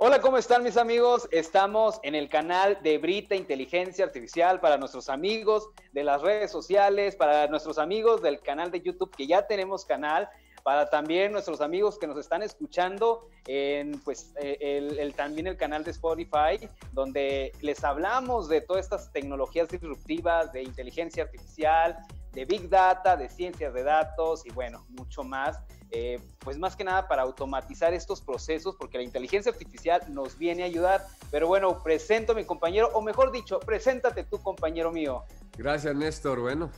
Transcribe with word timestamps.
Hola, 0.00 0.20
¿cómo 0.20 0.38
están 0.38 0.62
mis 0.62 0.76
amigos? 0.76 1.26
Estamos 1.32 1.98
en 2.04 2.14
el 2.14 2.28
canal 2.28 2.78
de 2.84 2.98
Brita 2.98 3.34
Inteligencia 3.34 4.04
Artificial 4.04 4.60
para 4.60 4.76
nuestros 4.76 5.08
amigos 5.08 5.70
de 5.92 6.04
las 6.04 6.22
redes 6.22 6.52
sociales, 6.52 7.16
para 7.16 7.48
nuestros 7.48 7.78
amigos 7.78 8.22
del 8.22 8.38
canal 8.38 8.70
de 8.70 8.80
YouTube, 8.80 9.10
que 9.16 9.26
ya 9.26 9.48
tenemos 9.48 9.84
canal, 9.84 10.28
para 10.62 10.88
también 10.88 11.32
nuestros 11.32 11.60
amigos 11.60 11.98
que 11.98 12.06
nos 12.06 12.16
están 12.16 12.44
escuchando 12.44 13.26
en 13.48 13.98
pues 14.02 14.32
eh, 14.40 14.94
el, 15.00 15.14
también 15.14 15.48
el 15.48 15.56
canal 15.56 15.82
de 15.82 15.90
Spotify, 15.90 16.70
donde 16.92 17.50
les 17.60 17.82
hablamos 17.82 18.48
de 18.48 18.60
todas 18.60 18.84
estas 18.84 19.10
tecnologías 19.10 19.68
disruptivas, 19.68 20.52
de 20.52 20.62
inteligencia 20.62 21.24
artificial, 21.24 21.98
de 22.34 22.44
Big 22.44 22.68
Data, 22.68 23.16
de 23.16 23.28
ciencias 23.28 23.74
de 23.74 23.82
datos 23.82 24.46
y 24.46 24.50
bueno, 24.50 24.86
mucho 24.90 25.24
más. 25.24 25.58
Eh, 25.90 26.20
pues 26.40 26.58
más 26.58 26.76
que 26.76 26.84
nada 26.84 27.08
para 27.08 27.22
automatizar 27.22 27.94
estos 27.94 28.20
procesos, 28.20 28.76
porque 28.76 28.98
la 28.98 29.04
inteligencia 29.04 29.50
artificial 29.50 30.02
nos 30.08 30.36
viene 30.36 30.62
a 30.62 30.66
ayudar. 30.66 31.06
Pero 31.30 31.46
bueno, 31.46 31.82
presento 31.82 32.32
a 32.32 32.34
mi 32.34 32.44
compañero, 32.44 32.90
o 32.92 33.02
mejor 33.02 33.32
dicho, 33.32 33.58
preséntate 33.60 34.24
tú, 34.24 34.42
compañero 34.42 34.92
mío. 34.92 35.24
Gracias, 35.56 35.94
Néstor. 35.96 36.40
Bueno, 36.40 36.70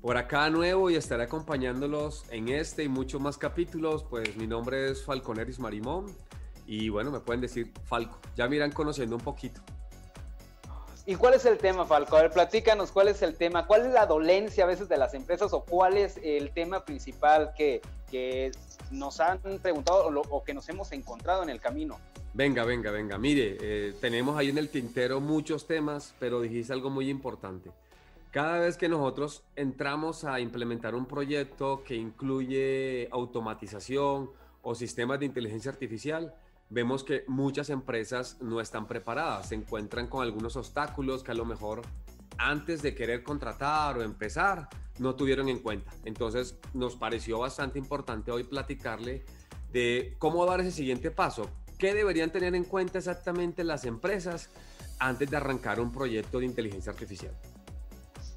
por 0.00 0.16
acá 0.16 0.48
nuevo 0.50 0.90
y 0.90 0.96
estaré 0.96 1.24
acompañándolos 1.24 2.24
en 2.30 2.48
este 2.48 2.84
y 2.84 2.88
muchos 2.88 3.20
más 3.20 3.38
capítulos. 3.38 4.04
Pues 4.04 4.36
mi 4.36 4.46
nombre 4.46 4.90
es 4.90 5.04
Falconeris 5.04 5.58
Marimón 5.58 6.06
y 6.66 6.88
bueno, 6.88 7.10
me 7.10 7.20
pueden 7.20 7.40
decir 7.40 7.72
Falco. 7.84 8.18
Ya 8.36 8.48
me 8.48 8.56
irán 8.56 8.72
conociendo 8.72 9.16
un 9.16 9.22
poquito. 9.22 9.60
¿Y 11.06 11.16
cuál 11.16 11.34
es 11.34 11.44
el 11.46 11.58
tema, 11.58 11.86
Falco? 11.86 12.16
A 12.16 12.22
ver, 12.22 12.30
platícanos 12.30 12.92
cuál 12.92 13.08
es 13.08 13.22
el 13.22 13.34
tema, 13.36 13.66
cuál 13.66 13.86
es 13.86 13.92
la 13.92 14.06
dolencia 14.06 14.64
a 14.64 14.66
veces 14.66 14.88
de 14.88 14.96
las 14.96 15.14
empresas 15.14 15.52
o 15.52 15.64
cuál 15.64 15.96
es 15.96 16.18
el 16.22 16.50
tema 16.52 16.84
principal 16.84 17.52
que, 17.56 17.80
nos 18.90 19.20
han 19.20 19.38
preguntado 19.62 20.08
o, 20.08 20.42
que 20.42 20.52
nos 20.52 20.68
hemos 20.68 20.90
encontrado 20.92 21.42
en 21.44 21.48
el 21.48 21.60
camino. 21.60 21.98
Venga, 22.34 22.64
venga, 22.64 22.90
venga. 22.90 23.18
Mire, 23.18 23.56
eh, 23.60 23.94
tenemos 24.00 24.36
ahí 24.36 24.48
en 24.48 24.58
el 24.58 24.68
tintero 24.68 25.20
muchos 25.20 25.66
temas, 25.66 26.14
pero 26.18 26.40
dijiste 26.40 26.72
algo 26.72 26.90
muy 26.90 27.08
importante. 27.08 27.70
Cada 28.30 28.58
vez 28.58 28.76
que 28.76 28.88
nosotros 28.88 29.42
entramos 29.56 30.24
a 30.24 30.38
implementar 30.40 30.94
un 30.94 31.06
proyecto 31.06 31.82
que 31.84 31.96
incluye 31.96 33.08
automatización 33.10 34.30
o 34.62 34.74
sistemas 34.74 35.18
de 35.20 35.26
inteligencia 35.26 35.70
artificial, 35.70 36.34
vemos 36.70 37.04
que 37.04 37.24
muchas 37.26 37.68
empresas 37.68 38.38
no 38.40 38.60
están 38.60 38.86
preparadas, 38.86 39.48
se 39.48 39.56
encuentran 39.56 40.06
con 40.06 40.22
algunos 40.22 40.56
obstáculos 40.56 41.22
que 41.22 41.32
a 41.32 41.34
lo 41.34 41.44
mejor 41.44 41.82
antes 42.38 42.80
de 42.80 42.94
querer 42.94 43.22
contratar 43.22 43.98
o 43.98 44.02
empezar 44.02 44.68
no 44.98 45.14
tuvieron 45.14 45.48
en 45.48 45.58
cuenta. 45.58 45.92
Entonces 46.04 46.56
nos 46.72 46.96
pareció 46.96 47.40
bastante 47.40 47.78
importante 47.78 48.30
hoy 48.30 48.44
platicarle 48.44 49.24
de 49.72 50.14
cómo 50.18 50.46
dar 50.46 50.60
ese 50.60 50.70
siguiente 50.70 51.10
paso, 51.10 51.50
qué 51.78 51.92
deberían 51.92 52.30
tener 52.30 52.54
en 52.54 52.64
cuenta 52.64 52.98
exactamente 52.98 53.64
las 53.64 53.84
empresas 53.84 54.50
antes 54.98 55.30
de 55.30 55.36
arrancar 55.36 55.80
un 55.80 55.92
proyecto 55.92 56.38
de 56.38 56.46
inteligencia 56.46 56.92
artificial. 56.92 57.34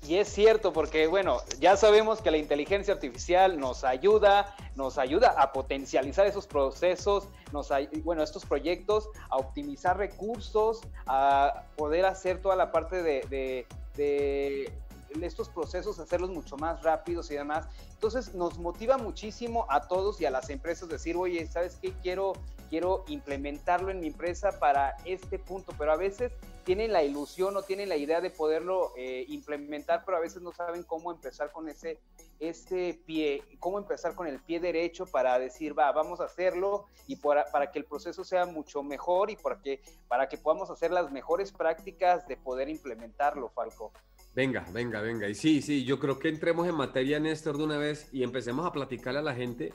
Y 0.06 0.18
es 0.18 0.28
cierto, 0.28 0.74
porque 0.74 1.08
bueno, 1.08 1.38
ya 1.60 1.78
sabemos 1.78 2.22
que 2.22 2.30
la 2.30 2.38
inteligencia 2.38 2.94
artificial 2.94 3.58
nos 3.58 3.86
ayuda, 3.86 4.54
nos 4.76 4.98
ayuda 4.98 5.34
a 5.38 5.54
potencializar 5.54 6.28
esos 6.28 6.46
procesos, 6.46 7.30
nos, 7.54 7.70
bueno, 8.04 8.22
estos 8.22 8.46
proyectos, 8.46 9.10
a 9.30 9.38
optimizar 9.38 9.98
recursos, 9.98 10.82
a 11.06 11.64
poder 11.78 12.06
hacer 12.06 12.42
toda 12.42 12.58
la 12.58 12.72
parte 12.72 13.02
de, 13.02 13.66
de 13.96 14.74
estos 15.22 15.48
procesos, 15.50 16.00
hacerlos 16.00 16.32
mucho 16.32 16.58
más 16.58 16.84
rápidos 16.84 17.30
y 17.32 17.36
demás. 17.36 17.68
Entonces 17.94 18.34
nos 18.34 18.58
motiva 18.58 18.98
muchísimo 18.98 19.66
a 19.70 19.88
todos 19.88 20.20
y 20.20 20.26
a 20.26 20.32
las 20.32 20.50
empresas 20.50 20.90
decir, 20.90 21.16
oye, 21.16 21.46
¿sabes 21.48 21.78
qué? 21.82 21.94
Quiero, 22.02 22.34
quiero 22.70 23.06
implementarlo 23.08 23.92
en 23.92 24.00
mi 24.00 24.08
empresa 24.08 24.60
para 24.60 24.98
este 25.06 25.40
punto, 25.40 25.74
pero 25.78 25.94
a 25.94 25.98
veces 25.98 26.34
tienen 26.64 26.92
la 26.92 27.04
ilusión 27.04 27.56
o 27.58 27.64
tienen 27.64 27.90
la 27.90 27.98
idea 27.98 28.22
de 28.22 28.30
poderlo 28.30 28.94
eh, 28.98 29.26
implementar, 29.28 30.04
pero 30.06 30.18
a 30.18 30.22
veces 30.22 30.42
no 30.42 30.52
saben 30.52 30.84
cómo 30.84 31.12
empezar 31.12 31.52
con 31.52 31.70
ese, 31.70 32.00
ese 32.40 33.00
pie, 33.06 33.44
cómo 33.60 33.78
empezar 33.78 34.16
con 34.16 34.28
el 34.28 34.40
pie 34.40 34.60
derecho 34.60 35.06
para 35.06 35.38
decir, 35.40 35.78
va, 35.78 35.92
vamos 35.92 36.20
a 36.20 36.26
hacerlo 36.26 36.86
y 37.08 37.18
para, 37.18 37.46
para 37.52 37.72
que 37.72 37.80
el 37.80 37.86
proceso 37.86 38.24
sea 38.24 38.46
mucho 38.46 38.84
mejor 38.84 39.30
y 39.30 39.36
para 39.36 39.62
que, 39.62 39.82
para 40.08 40.28
que 40.28 40.38
podamos 40.38 40.70
hacer 40.70 40.92
las 40.92 41.12
mejores 41.12 41.52
prácticas 41.52 42.28
de 42.28 42.38
poder 42.38 42.70
implementarlo, 42.70 43.50
Falco. 43.50 43.92
Venga, 44.34 44.66
venga, 44.72 45.02
venga. 45.02 45.30
Y 45.30 45.36
sí, 45.36 45.62
sí, 45.62 45.84
yo 45.84 46.00
creo 46.00 46.18
que 46.18 46.30
entremos 46.30 46.68
en 46.68 46.76
materia, 46.76 47.20
Néstor, 47.20 47.58
de 47.58 47.64
una 47.66 47.78
vez 47.78 48.10
y 48.12 48.24
empecemos 48.24 48.66
a 48.66 48.72
platicarle 48.72 49.20
a 49.20 49.24
la 49.24 49.36
gente 49.36 49.74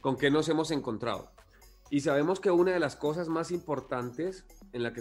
con 0.00 0.16
qué 0.16 0.30
nos 0.30 0.48
hemos 0.48 0.70
encontrado. 0.70 1.30
Y 1.90 2.00
sabemos 2.00 2.38
que 2.40 2.50
una 2.50 2.72
de 2.72 2.80
las 2.80 2.96
cosas 2.96 3.28
más 3.28 3.50
importantes 3.50 4.44
en 4.72 4.82
la 4.82 4.92
que 4.92 5.00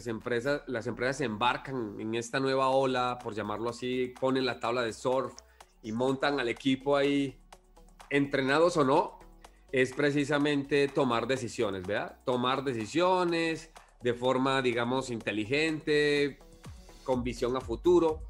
las 0.68 0.88
empresas 0.88 1.18
se 1.18 1.25
embarcan 1.25 2.00
en 2.00 2.16
esta 2.16 2.40
nueva 2.40 2.70
ola, 2.70 3.20
por 3.22 3.34
llamarlo 3.34 3.70
así, 3.70 4.14
ponen 4.20 4.46
la 4.46 4.59
tabla 4.59 4.81
de 4.81 4.94
surf 4.94 5.34
y 5.81 5.92
montan 5.92 6.40
al 6.40 6.48
equipo 6.48 6.96
ahí, 6.96 7.38
entrenados 8.09 8.78
o 8.78 8.86
no, 8.86 9.20
es 9.72 9.92
precisamente 9.94 10.88
tomar 10.88 11.28
decisiones, 11.28 11.86
¿verdad? 11.86 12.20
Tomar 12.25 12.64
decisiones 12.64 13.69
de 14.02 14.14
forma, 14.14 14.62
digamos, 14.62 15.09
inteligente, 15.09 16.40
con 17.04 17.22
visión 17.22 17.58
a 17.58 17.62
futuro. 17.62 18.22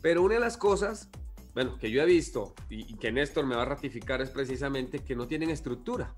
Pero 0.00 0.22
una 0.22 0.34
de 0.34 0.40
las 0.40 0.56
cosas, 0.56 1.10
bueno, 1.52 1.76
que 1.76 1.90
yo 1.90 2.00
he 2.02 2.06
visto 2.06 2.54
y, 2.70 2.90
y 2.90 2.96
que 2.96 3.12
Néstor 3.12 3.44
me 3.44 3.56
va 3.56 3.62
a 3.62 3.66
ratificar 3.66 4.22
es 4.22 4.30
precisamente 4.30 5.00
que 5.00 5.14
no 5.14 5.26
tienen 5.26 5.50
estructura. 5.50 6.14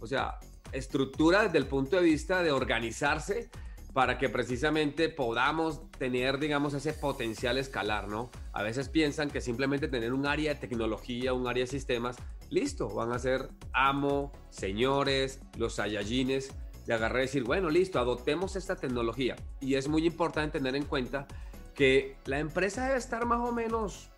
O 0.00 0.06
sea, 0.06 0.38
estructura 0.72 1.44
desde 1.44 1.58
el 1.58 1.66
punto 1.66 1.96
de 1.96 2.02
vista 2.02 2.42
de 2.42 2.52
organizarse 2.52 3.50
para 3.92 4.18
que 4.18 4.28
precisamente 4.28 5.08
podamos 5.08 5.90
tener, 5.92 6.38
digamos, 6.38 6.74
ese 6.74 6.92
potencial 6.92 7.58
escalar, 7.58 8.08
¿no? 8.08 8.30
A 8.52 8.62
veces 8.62 8.88
piensan 8.88 9.30
que 9.30 9.40
simplemente 9.40 9.88
tener 9.88 10.12
un 10.12 10.26
área 10.26 10.54
de 10.54 10.60
tecnología, 10.60 11.32
un 11.32 11.48
área 11.48 11.64
de 11.64 11.70
sistemas, 11.70 12.16
listo, 12.50 12.88
van 12.88 13.12
a 13.12 13.18
ser 13.18 13.48
amo, 13.72 14.32
señores, 14.50 15.40
los 15.56 15.74
sayajines, 15.74 16.54
de 16.86 16.94
agarrar 16.94 17.18
y 17.18 17.26
decir, 17.26 17.44
bueno, 17.44 17.70
listo, 17.70 17.98
adoptemos 17.98 18.56
esta 18.56 18.76
tecnología. 18.76 19.36
Y 19.60 19.74
es 19.74 19.88
muy 19.88 20.06
importante 20.06 20.58
tener 20.58 20.76
en 20.76 20.84
cuenta 20.84 21.26
que 21.74 22.16
la 22.24 22.38
empresa 22.38 22.86
debe 22.86 22.98
estar 22.98 23.26
más 23.26 23.46
o 23.46 23.52
menos, 23.52 24.10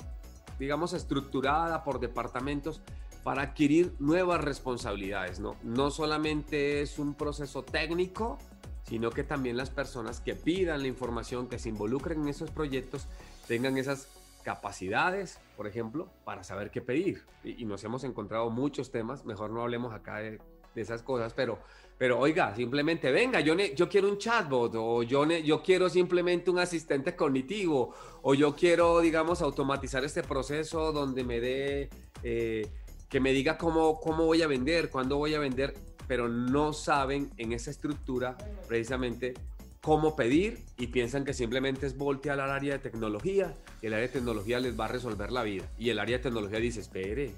digamos, 0.59 0.93
estructurada 0.93 1.83
por 1.85 2.01
departamentos 2.01 2.81
para 3.23 3.43
adquirir 3.43 3.95
nuevas 3.99 4.43
responsabilidades, 4.43 5.41
¿no? 5.41 5.57
No 5.63 5.91
solamente 5.91 6.81
es 6.81 6.99
un 6.99 7.15
proceso 7.15 7.63
técnico, 7.63 8.39
sino 8.85 9.11
que 9.11 9.25
también 9.25 9.57
las 9.57 9.71
personas 9.71 10.21
que 10.21 10.35
pidan 10.35 10.83
la 10.83 10.89
información, 10.89 11.49
que 11.49 11.59
se 11.59 11.69
involucren 11.69 12.23
en 12.23 12.29
esos 12.29 12.51
proyectos, 12.51 13.07
tengan 13.47 13.77
esas 13.79 14.09
capacidades, 14.43 15.39
por 15.57 15.67
ejemplo, 15.67 16.09
para 16.25 16.45
saber 16.45 16.71
qué 16.71 16.81
pedir. 16.81 17.23
Y, 17.45 17.65
nos 17.67 17.85
hemos 17.85 18.05
encontrado 18.05 18.51
muchos 18.51 18.91
temas, 18.91 19.25
mejor 19.25 19.51
no 19.51 19.63
hablemos 19.63 19.93
acá 19.95 20.19
de, 20.19 20.41
esas 20.75 21.03
cosas, 21.03 21.35
pero, 21.35 21.59
pero 21.99 22.19
oiga, 22.19 22.55
simplemente 22.55 23.11
venga, 23.11 23.41
yo, 23.41 23.55
yo 23.57 23.89
quiero 23.89 24.09
un 24.09 24.19
chatbot, 24.19 24.75
o 24.77 25.03
yo, 25.03 25.27
yo 25.27 25.63
quiero 25.63 25.91
simplemente 25.91 26.51
un 26.51 26.59
asistente 26.59 27.15
cognitivo, 27.15 27.93
o 28.23 28.35
yo 28.35 28.57
quiero, 28.57 29.01
digamos, 29.01 29.43
automatizar 29.43 30.05
este 30.05 30.23
proceso 30.23 30.93
donde 30.93 31.23
me 31.23 31.41
dé... 31.41 31.91
Eh, 32.23 32.67
que 33.11 33.21
me 33.21 33.33
diga 33.33 33.59
cómo, 33.59 34.01
cómo 34.01 34.25
voy 34.25 34.41
a 34.41 34.47
vender, 34.47 34.89
cuándo 34.89 35.19
voy 35.19 35.35
a 35.35 35.41
vender, 35.41 35.75
pero 36.07 36.29
no 36.29 36.73
saben 36.73 37.31
en 37.37 37.53
esa 37.53 37.71
estructura 37.71 38.39
precisamente 38.69 39.35
cómo 39.81 40.15
pedir 40.15 40.65
y 40.79 40.87
piensan 40.89 41.25
que 41.25 41.35
simplemente 41.35 41.87
es 41.87 41.97
voltear 41.97 42.39
al 42.41 42.51
área 42.51 42.75
de 42.75 42.79
tecnología 42.79 43.57
y 43.83 43.87
el 43.87 43.95
área 43.95 44.07
de 44.07 44.13
tecnología 44.13 44.61
les 44.61 44.79
va 44.79 44.85
a 44.85 44.89
resolver 44.89 45.33
la 45.33 45.43
vida. 45.43 45.65
Y 45.77 45.91
el 45.91 45.99
área 45.99 46.19
de 46.19 46.23
tecnología 46.23 46.61
dice, 46.61 46.81
espere, 46.81 47.33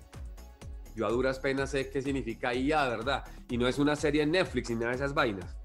yo 0.94 1.06
a 1.06 1.10
duras 1.10 1.38
penas 1.38 1.70
sé 1.70 1.88
qué 1.88 2.02
significa 2.02 2.54
IA, 2.54 2.88
¿verdad? 2.88 3.24
Y 3.48 3.56
no 3.56 3.66
es 3.66 3.78
una 3.78 3.96
serie 3.96 4.22
en 4.22 4.32
Netflix 4.32 4.68
ni 4.68 4.76
nada 4.76 4.90
de 4.90 4.96
esas 4.96 5.14
vainas. 5.14 5.56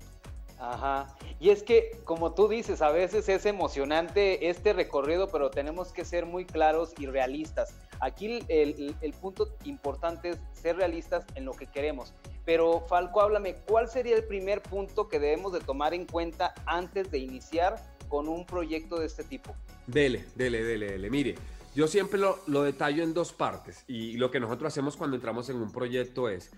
Ajá. 0.59 1.15
Y 1.39 1.49
es 1.49 1.61
que, 1.61 1.99
como 2.03 2.33
tú 2.33 2.47
dices, 2.47 2.81
a 2.81 2.89
veces 2.89 3.29
es 3.29 3.45
emocionante 3.45 4.49
este 4.49 4.73
recorrido, 4.73 5.27
pero 5.27 5.51
tenemos 5.51 5.91
que 5.91 6.03
ser 6.03 6.25
muy 6.25 6.45
claros 6.45 6.93
y 6.97 7.05
realistas. 7.05 7.75
Aquí 7.99 8.43
el, 8.47 8.95
punto 9.21 9.55
importante 9.63 10.29
es 10.29 10.39
ser 10.53 10.77
realistas 10.77 11.25
en 11.35 11.45
lo 11.45 11.53
que 11.53 11.67
queremos. 11.67 12.13
Pero 12.45 12.85
Falco, 12.87 13.21
háblame, 13.21 13.55
¿cuál 13.67 13.87
sería 13.87 14.15
el 14.15 14.23
primer 14.23 14.61
punto 14.61 15.07
que 15.07 15.19
debemos 15.19 15.53
de 15.53 15.59
tomar 15.59 15.93
en 15.93 16.05
cuenta 16.05 16.53
antes 16.65 17.11
de 17.11 17.19
iniciar 17.19 17.75
con 18.07 18.27
un 18.27 18.45
proyecto 18.45 18.99
de 18.99 19.05
este 19.05 19.23
tipo? 19.23 19.55
Dele, 19.85 20.25
dele, 20.35 20.63
dele, 20.63 20.91
dele. 20.91 21.09
Mire, 21.09 21.35
yo 21.75 21.87
siempre 21.87 22.19
lo, 22.19 22.39
lo 22.47 22.63
detallo 22.63 23.03
en 23.03 23.13
dos 23.13 23.33
partes 23.33 23.83
y 23.87 24.17
lo 24.17 24.31
que 24.31 24.39
nosotros 24.39 24.73
hacemos 24.73 24.97
cuando 24.97 25.15
entramos 25.15 25.49
en 25.49 25.57
un 25.57 25.71
proyecto 25.71 26.29
es 26.29 26.51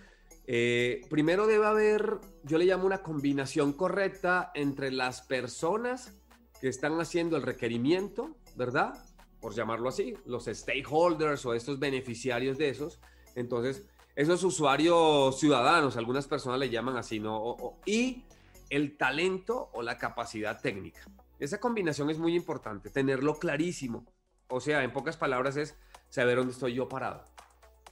eh, 0.51 1.01
primero 1.11 1.45
debe 1.45 1.67
haber, 1.67 2.17
yo 2.41 2.57
le 2.57 2.65
llamo 2.65 2.87
una 2.87 3.03
combinación 3.03 3.71
correcta 3.71 4.49
entre 4.55 4.91
las 4.91 5.21
personas 5.21 6.17
que 6.59 6.69
están 6.69 6.99
haciendo 6.99 7.37
el 7.37 7.43
requerimiento, 7.43 8.35
¿verdad? 8.55 8.95
Por 9.39 9.53
llamarlo 9.53 9.89
así, 9.89 10.15
los 10.25 10.45
stakeholders 10.45 11.45
o 11.45 11.53
estos 11.53 11.77
beneficiarios 11.77 12.57
de 12.57 12.69
esos. 12.69 12.99
Entonces, 13.35 13.85
esos 14.15 14.43
usuarios 14.43 15.39
ciudadanos, 15.39 15.97
algunas 15.97 16.25
personas 16.25 16.59
le 16.59 16.71
llaman 16.71 16.97
así, 16.97 17.19
¿no? 17.19 17.55
y 17.85 18.23
el 18.71 18.97
talento 18.97 19.69
o 19.73 19.83
la 19.83 19.99
capacidad 19.99 20.59
técnica. 20.59 21.01
Esa 21.37 21.59
combinación 21.59 22.09
es 22.09 22.17
muy 22.17 22.35
importante, 22.35 22.89
tenerlo 22.89 23.35
clarísimo. 23.35 24.03
O 24.47 24.59
sea, 24.59 24.83
en 24.83 24.93
pocas 24.93 25.15
palabras 25.15 25.57
es 25.57 25.77
saber 26.09 26.37
dónde 26.37 26.53
estoy 26.53 26.73
yo 26.73 26.89
parado. 26.89 27.23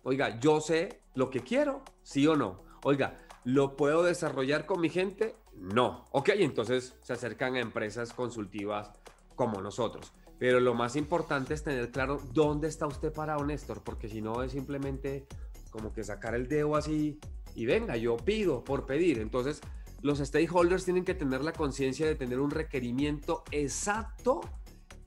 Oiga, 0.03 0.39
yo 0.39 0.61
sé 0.61 1.01
lo 1.15 1.29
que 1.29 1.41
quiero, 1.41 1.83
sí 2.03 2.25
o 2.27 2.35
no. 2.35 2.63
Oiga, 2.83 3.19
¿lo 3.44 3.75
puedo 3.75 4.03
desarrollar 4.03 4.65
con 4.65 4.81
mi 4.81 4.89
gente? 4.89 5.35
No. 5.53 6.05
Ok, 6.11 6.29
entonces 6.35 6.95
se 7.01 7.13
acercan 7.13 7.55
a 7.55 7.59
empresas 7.59 8.13
consultivas 8.13 8.91
como 9.35 9.61
nosotros. 9.61 10.13
Pero 10.39 10.59
lo 10.59 10.75
más 10.75 10.95
importante 10.95 11.53
es 11.53 11.63
tener 11.63 11.91
claro 11.91 12.21
dónde 12.33 12.67
está 12.67 12.85
usted 12.85 13.11
parado, 13.11 13.44
Néstor, 13.44 13.83
porque 13.83 14.07
si 14.07 14.21
no 14.21 14.44
es 14.44 14.51
simplemente 14.51 15.27
como 15.71 15.91
que 15.94 16.03
sacar 16.03 16.35
el 16.35 16.47
dedo 16.47 16.75
así 16.75 17.19
y 17.55 17.65
venga, 17.65 17.97
yo 17.97 18.17
pido 18.17 18.63
por 18.63 18.85
pedir. 18.85 19.19
Entonces, 19.19 19.61
los 20.01 20.19
stakeholders 20.19 20.85
tienen 20.85 21.03
que 21.03 21.15
tener 21.15 21.44
la 21.44 21.53
conciencia 21.53 22.05
de 22.05 22.15
tener 22.15 22.39
un 22.39 22.51
requerimiento 22.51 23.44
exacto, 23.51 24.41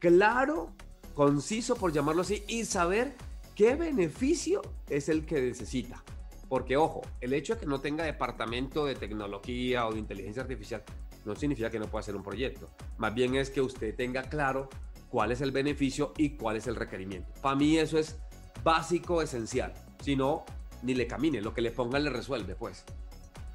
claro, 0.00 0.72
conciso, 1.14 1.76
por 1.76 1.92
llamarlo 1.92 2.22
así, 2.22 2.44
y 2.48 2.64
saber 2.64 3.14
qué 3.60 3.74
beneficio 3.74 4.62
es 4.88 5.10
el 5.10 5.26
que 5.26 5.38
necesita. 5.38 6.02
Porque, 6.48 6.78
ojo, 6.78 7.02
el 7.20 7.34
hecho 7.34 7.52
de 7.52 7.60
que 7.60 7.66
no 7.66 7.78
tenga 7.78 8.04
departamento 8.04 8.86
de 8.86 8.94
tecnología 8.94 9.86
o 9.86 9.92
de 9.92 9.98
inteligencia 9.98 10.40
artificial 10.40 10.82
no 11.26 11.36
significa 11.36 11.70
que 11.70 11.78
no 11.78 11.84
pueda 11.84 12.00
hacer 12.00 12.16
un 12.16 12.22
proyecto. 12.22 12.70
Más 12.96 13.12
bien 13.12 13.34
es 13.34 13.50
que 13.50 13.60
usted 13.60 13.94
tenga 13.94 14.22
claro 14.22 14.70
cuál 15.10 15.30
es 15.30 15.42
el 15.42 15.52
beneficio 15.52 16.14
y 16.16 16.38
cuál 16.38 16.56
es 16.56 16.68
el 16.68 16.74
requerimiento. 16.74 17.34
Para 17.42 17.54
mí 17.54 17.76
eso 17.76 17.98
es 17.98 18.18
básico, 18.64 19.20
esencial. 19.20 19.74
Si 20.00 20.16
no, 20.16 20.46
ni 20.82 20.94
le 20.94 21.06
camine, 21.06 21.42
lo 21.42 21.52
que 21.52 21.60
le 21.60 21.70
pongan 21.70 22.04
le 22.04 22.08
resuelve, 22.08 22.54
pues. 22.54 22.86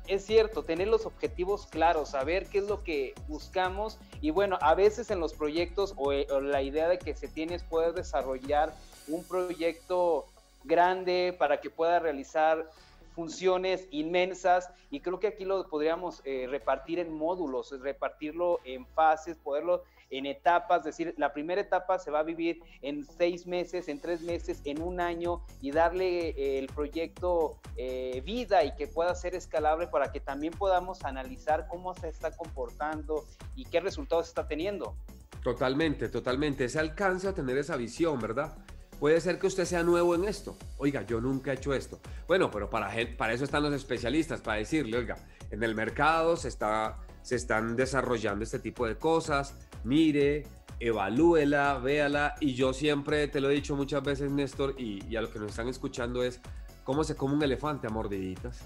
Es 0.07 0.24
cierto, 0.24 0.66
tener 0.66 0.88
los 0.88 1.07
objetivos 1.07 1.66
claros, 1.66 2.10
saber 2.10 2.46
qué 2.46 2.60
es 2.60 2.68
lo 2.68 2.84
que 2.84 3.16
buscamos 3.28 3.98
y 4.22 4.30
bueno, 4.30 4.60
a 4.62 4.75
veces 4.75 5.10
en 5.10 5.19
los 5.19 5.34
proyectos 5.34 5.96
o, 5.98 6.12
eh, 6.13 6.28
la 6.44 6.62
idea 6.62 6.88
de 6.88 7.00
que 7.00 7.16
se 7.16 7.28
tiene 7.28 7.56
es 7.56 7.63
poder 7.63 7.96
desarrollar 7.96 8.75
un 9.07 9.24
proyecto 9.24 10.25
grande 10.63 11.36
para 11.38 11.62
que 11.62 11.69
pueda 11.69 12.00
realizar 12.00 12.69
funciones 13.16 13.88
inmensas 13.92 14.69
y 14.92 15.00
creo 15.00 15.19
que 15.19 15.28
aquí 15.28 15.46
lo 15.46 15.68
podríamos 15.69 16.22
eh, 16.25 16.48
repartir 16.50 17.00
en 17.00 17.13
módulos, 17.13 17.72
repartirlo 17.80 18.60
en 18.66 18.86
fases, 18.88 19.38
poderlo 19.38 19.84
en 20.10 20.25
etapas, 20.25 20.80
es 20.80 20.86
decir, 20.86 21.16
la 21.18 21.34
primera 21.34 21.62
etapa 21.62 21.98
se 21.98 22.12
va 22.12 22.19
a 22.19 22.24
vivir 22.24 22.62
en 22.81 23.06
seis 23.06 23.48
meses, 23.48 23.88
en 23.88 24.00
tres 24.00 24.22
meses, 24.22 24.62
en 24.66 24.81
un 24.81 25.00
año 25.00 25.42
y 25.62 25.72
darle 25.72 26.30
eh, 26.30 26.60
el 26.60 26.68
proyecto 26.68 27.57
eh, 27.75 28.22
vida 28.24 28.63
y 28.63 28.75
que 28.75 28.88
pueda 28.88 29.16
ser 29.16 29.34
escalable 29.34 29.88
para 29.88 30.12
que 30.12 30.19
también 30.19 30.54
podamos 30.54 31.04
analizar 31.04 31.68
cómo 31.68 31.96
se 31.96 32.10
está 32.10 32.31
comportando 32.31 33.25
y 33.56 33.66
qué 33.66 33.80
resultados 33.80 34.28
está 34.28 34.48
teniendo. 34.48 34.96
Totalmente, 35.44 36.10
totalmente. 36.10 36.66
Ese 36.66 36.80
alcance 36.80 37.28
a 37.28 37.34
tener 37.34 37.57
esa 37.57 37.75
visión, 37.75 38.19
¿verdad? 38.19 38.56
Puede 39.00 39.19
ser 39.19 39.39
que 39.39 39.47
usted 39.47 39.65
sea 39.65 39.83
nuevo 39.83 40.15
en 40.15 40.25
esto. 40.25 40.56
Oiga, 40.77 41.01
yo 41.06 41.19
nunca 41.19 41.51
he 41.51 41.56
hecho 41.56 41.74
esto. 41.74 42.00
Bueno, 42.27 42.50
pero 42.50 42.69
para, 42.69 42.94
eso 43.33 43.44
están 43.44 43.63
los 43.63 43.74
especialistas, 43.74 44.42
para 44.42 44.57
decirle, 44.57 44.97
oiga, 44.97 45.18
en 45.51 45.62
el 45.63 45.75
mercado 45.75 46.38
se, 46.38 46.47
está, 46.47 46.97
se 47.21 47.36
están 47.36 47.75
desarrollando 47.75 48.44
este 48.44 48.59
tipo 48.59 48.88
de 48.88 48.97
cosas, 48.97 49.56
mire, 49.83 50.44
evalúela, 50.80 51.77
véala. 51.77 52.36
Y 52.39 52.53
yo 52.53 52.74
siempre 52.74 53.27
te 53.27 53.42
lo 53.42 53.50
he 53.50 53.53
dicho 53.53 53.75
muchas 53.75 54.03
veces, 54.03 54.31
Néstor, 54.31 54.75
y, 54.80 55.15
a 55.15 55.21
los 55.21 55.30
que 55.30 55.39
nos 55.39 55.50
están 55.50 55.68
escuchando 55.68 56.24
es 56.24 56.39
cómo 56.83 57.03
se 57.03 57.15
come 57.15 57.36
un 57.36 57.44
elefante 57.44 57.88
a 57.88 57.89
mordiditas. 57.89 58.62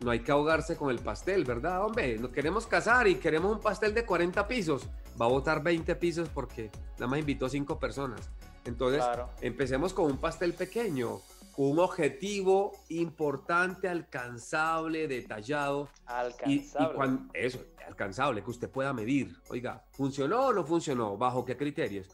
No 0.00 0.10
hay 0.10 0.20
que 0.20 0.30
ahogarse 0.30 0.76
con 0.76 0.90
el 0.90 0.98
pastel, 0.98 1.44
¿verdad? 1.44 1.82
Hombre, 1.82 2.18
nos 2.18 2.30
queremos 2.30 2.66
casar 2.66 3.08
y 3.08 3.14
queremos 3.14 3.50
un 3.50 3.62
pastel 3.62 3.94
de 3.94 4.04
40 4.04 4.46
pisos. 4.46 4.86
Va 5.18 5.24
a 5.24 5.30
botar 5.30 5.62
20 5.62 5.96
pisos 5.96 6.28
porque 6.28 6.70
nada 6.98 7.06
más 7.06 7.18
invitó 7.18 7.48
5 7.48 7.78
personas. 7.78 8.28
Entonces, 8.66 9.04
empecemos 9.40 9.94
con 9.94 10.06
un 10.06 10.18
pastel 10.18 10.54
pequeño 10.54 11.20
un 11.56 11.78
objetivo 11.78 12.72
importante, 12.90 13.88
alcanzable, 13.88 15.08
detallado. 15.08 15.88
Alcanzable. 16.04 17.18
Y, 17.32 17.38
eso, 17.38 17.64
alcanzable, 17.86 18.42
que 18.42 18.50
usted 18.50 18.70
pueda 18.70 18.92
medir. 18.92 19.34
Oiga, 19.48 19.84
¿funcionó 19.92 20.46
o 20.46 20.52
no 20.52 20.64
funcionó? 20.64 21.16
¿Bajo 21.16 21.44
qué 21.44 21.56
criterios? 21.56 22.08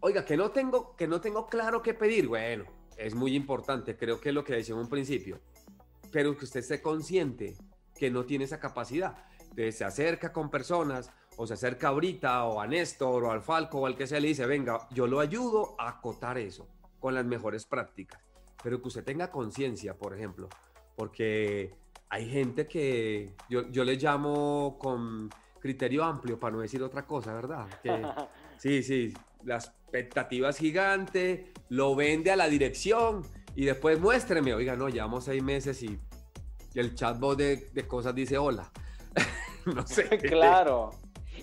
Oiga, 0.00 0.24
que 0.24 0.36
no 0.36 0.50
tengo, 0.50 0.94
que 0.96 1.08
no 1.08 1.20
tengo 1.20 1.46
claro 1.46 1.82
qué 1.82 1.94
pedir. 1.94 2.28
Bueno, 2.28 2.64
es 2.96 3.14
muy 3.14 3.34
importante, 3.34 3.96
creo 3.96 4.20
que 4.20 4.28
es 4.28 4.34
lo 4.34 4.44
que 4.44 4.54
decía 4.54 4.74
en 4.74 4.82
un 4.82 4.88
principio. 4.88 5.40
Pero 6.12 6.36
que 6.36 6.44
usted 6.44 6.60
esté 6.60 6.80
consciente 6.80 7.56
que 7.96 8.10
no 8.10 8.24
tiene 8.24 8.44
esa 8.44 8.60
capacidad. 8.60 9.16
Entonces 9.40 9.78
se 9.78 9.84
acerca 9.84 10.32
con 10.32 10.48
personas, 10.48 11.10
o 11.36 11.46
se 11.46 11.54
acerca 11.54 11.88
ahorita, 11.88 12.44
o 12.44 12.60
a 12.60 12.66
Néstor, 12.66 13.24
o 13.24 13.30
al 13.30 13.42
Falco, 13.42 13.80
o 13.80 13.86
al 13.86 13.96
que 13.96 14.06
sea, 14.06 14.20
le 14.20 14.28
dice, 14.28 14.46
venga, 14.46 14.88
yo 14.90 15.06
lo 15.06 15.20
ayudo 15.20 15.74
a 15.78 15.88
acotar 15.88 16.38
eso 16.38 16.68
con 17.00 17.14
las 17.14 17.24
mejores 17.24 17.66
prácticas 17.66 18.24
pero 18.64 18.80
que 18.80 18.88
usted 18.88 19.04
tenga 19.04 19.30
conciencia, 19.30 19.94
por 19.94 20.16
ejemplo, 20.16 20.48
porque 20.96 21.74
hay 22.08 22.30
gente 22.30 22.66
que 22.66 23.34
yo, 23.50 23.70
yo 23.70 23.84
le 23.84 23.96
llamo 23.96 24.78
con 24.80 25.28
criterio 25.60 26.02
amplio, 26.02 26.40
para 26.40 26.56
no 26.56 26.62
decir 26.62 26.82
otra 26.82 27.06
cosa, 27.06 27.34
¿verdad? 27.34 27.66
sí, 28.56 28.82
sí, 28.82 29.12
las 29.44 29.66
expectativas 29.66 30.56
gigantes, 30.56 31.40
lo 31.68 31.94
vende 31.94 32.30
a 32.30 32.36
la 32.36 32.48
dirección 32.48 33.22
y 33.54 33.66
después 33.66 34.00
muéstreme, 34.00 34.54
oiga, 34.54 34.76
no, 34.76 34.88
llevamos 34.88 35.24
seis 35.24 35.42
meses 35.42 35.82
y, 35.82 36.00
el 36.74 36.94
chatbot 36.96 37.38
de, 37.38 37.68
de 37.72 37.86
cosas 37.86 38.14
dice 38.14 38.36
hola. 38.36 38.72
no 39.66 39.86
sé. 39.86 40.08
claro. 40.18 40.90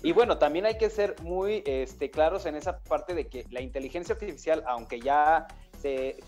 Y 0.02 0.12
bueno, 0.12 0.38
también 0.38 0.66
hay 0.66 0.76
que 0.78 0.90
ser 0.90 1.14
muy 1.22 1.62
este, 1.64 2.10
claros 2.10 2.46
en 2.46 2.56
esa 2.56 2.78
parte 2.80 3.14
de 3.14 3.28
que 3.28 3.46
la 3.50 3.60
inteligencia 3.60 4.14
artificial, 4.14 4.64
aunque 4.66 5.00
ya 5.00 5.46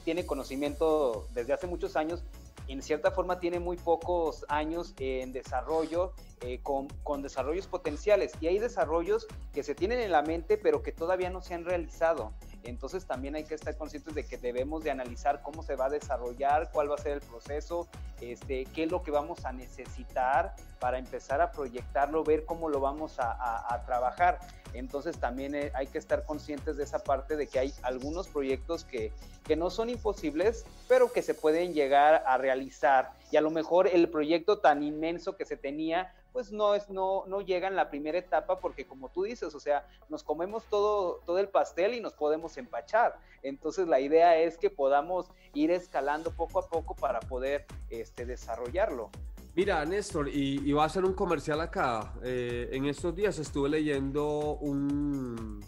tiene 0.05 0.26
conocimiento 0.26 1.29
desde 1.32 1.53
hace 1.53 1.67
muchos 1.67 1.97
años, 1.97 2.25
en 2.67 2.82
cierta 2.82 3.11
forma 3.11 3.41
tiene 3.41 3.61
muy 3.61 3.76
pocos 3.76 4.44
años 4.49 4.94
en 4.99 5.32
desarrollo, 5.32 6.12
eh, 6.41 6.61
con, 6.62 6.88
con, 7.03 7.23
desarrollos 7.23 7.67
potenciales. 7.67 8.32
Y 8.41 8.47
hay 8.47 8.59
desarrollos 8.59 9.26
que 9.53 9.62
se 9.62 9.75
tienen 9.75 10.00
en 10.00 10.12
la 10.12 10.23
mente, 10.23 10.56
pero 10.56 10.82
que 10.82 10.93
todavía 10.93 11.31
no 11.31 11.41
se 11.41 11.55
han 11.55 11.65
realizado. 11.65 12.32
Entonces 12.64 13.06
también 13.06 13.37
hay 13.37 13.44
que 13.44 13.55
estar 13.55 13.76
conscientes 13.76 14.14
de 14.14 14.25
que 14.25 14.38
debemos 14.38 14.82
de 14.82 14.90
analizar 14.90 15.43
cómo 15.43 15.62
se 15.62 15.76
va 15.76 15.87
a 15.87 15.90
desarrollar, 15.90 16.70
cuál 16.72 16.90
va 16.90 16.94
a 16.94 16.99
ser 16.99 17.12
el 17.12 17.20
proceso, 17.20 17.88
este, 18.20 18.64
qué 18.66 18.84
es 18.84 18.90
lo 18.90 19.02
que 19.02 19.11
vamos 19.11 19.44
a 19.44 19.52
necesitar 19.52 20.55
para 20.81 20.99
empezar 20.99 21.40
a 21.40 21.50
proyectarlo, 21.50 22.25
ver 22.25 22.44
cómo 22.44 22.69
lo 22.69 22.81
vamos 22.81 23.16
a, 23.19 23.82
trabajar. 23.87 24.38
Entonces 24.72 25.19
también 25.19 25.55
eh, 25.55 25.70
hay 25.74 25.86
que 25.86 25.98
estar 25.98 26.24
conscientes 26.24 26.77
de 26.77 26.84
esa 26.84 26.98
parte 26.98 27.36
de 27.36 27.46
que 27.46 27.58
hay 27.58 27.74
algunos 27.82 28.29
proyectos 28.29 28.84
que, 28.84 29.12
que 29.44 29.56
no 29.56 29.70
son 29.70 29.91
imposibles, 29.91 30.65
pero 30.89 31.12
que 31.12 31.22
se 31.22 31.34
pueden 31.34 31.74
llegar 31.74 32.24
a 32.27 32.39
realizar. 32.39 33.12
Y 33.34 33.36
a 33.36 33.41
lo 33.41 33.50
mejor 33.50 33.88
el 33.88 34.08
proyecto 34.10 34.60
tan 34.60 34.84
inmenso 34.84 35.36
que 35.36 35.44
se 35.44 35.56
tenía 35.56 36.14
pues 36.32 36.53
no, 36.53 36.76
es, 36.76 36.88
no, 36.88 37.24
no 37.26 37.41
llega 37.41 37.67
en 37.67 37.74
la 37.74 37.91
primera 37.91 38.17
etapa 38.17 38.60
porque 38.60 38.86
como 38.86 39.08
tú 39.08 39.24
dices, 39.24 39.53
o 39.56 39.58
sea, 39.58 39.88
nos 40.08 40.22
comemos 40.22 40.62
todo, 40.70 41.20
todo 41.26 41.41
el 41.41 41.48
pastel 41.48 41.94
y 41.94 42.00
nos 42.00 42.12
podemos 42.12 42.56
empachar. 42.58 43.19
Entonces 43.43 43.88
la 43.88 43.98
idea 43.98 44.38
es 44.38 44.56
que 44.56 44.70
podamos 44.70 45.32
ir 45.53 45.72
escalando 45.72 46.31
poco 46.31 46.60
a 46.60 46.69
poco 46.69 46.94
para 46.94 47.19
poder 47.19 47.67
este, 47.91 48.24
desarrollarlo. 48.24 49.10
Mira, 49.56 49.84
Néstor, 49.84 50.29
y, 50.29 50.70
va 50.70 50.84
a 50.84 50.88
ser 50.88 51.05
un 51.05 51.14
comercial 51.14 51.60
acá. 51.60 52.14
Eh, 52.22 52.69
en 52.70 52.84
estos 52.84 53.17
días 53.17 53.36
estuve 53.41 53.69
leyendo 53.69 54.58
un... 54.60 55.58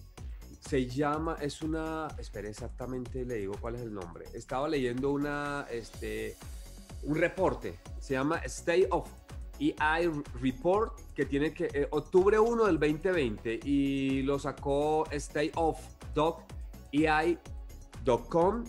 Se 0.60 0.86
llama, 0.86 1.36
es 1.40 1.62
una... 1.62 2.06
Espera, 2.16 2.48
exactamente 2.48 3.24
le 3.24 3.38
digo 3.38 3.54
cuál 3.60 3.74
es 3.74 3.80
el 3.80 3.92
nombre. 3.92 4.26
Estaba 4.34 4.68
leyendo 4.68 5.10
una, 5.10 5.66
este, 5.68 6.36
un 7.02 7.16
reporte. 7.16 7.78
Se 7.98 8.14
llama 8.14 8.38
State 8.38 8.88
of 8.90 9.08
EI 9.58 10.10
Report 10.40 10.98
que 11.14 11.24
tiene 11.24 11.52
que 11.52 11.68
eh, 11.72 11.88
octubre 11.90 12.38
1 12.38 12.66
del 12.66 12.78
2020 12.78 13.60
y 13.64 14.22
lo 14.22 14.38
sacó 14.38 15.04
Stay 15.10 15.50
Off 15.54 15.80
EI.com 16.92 18.64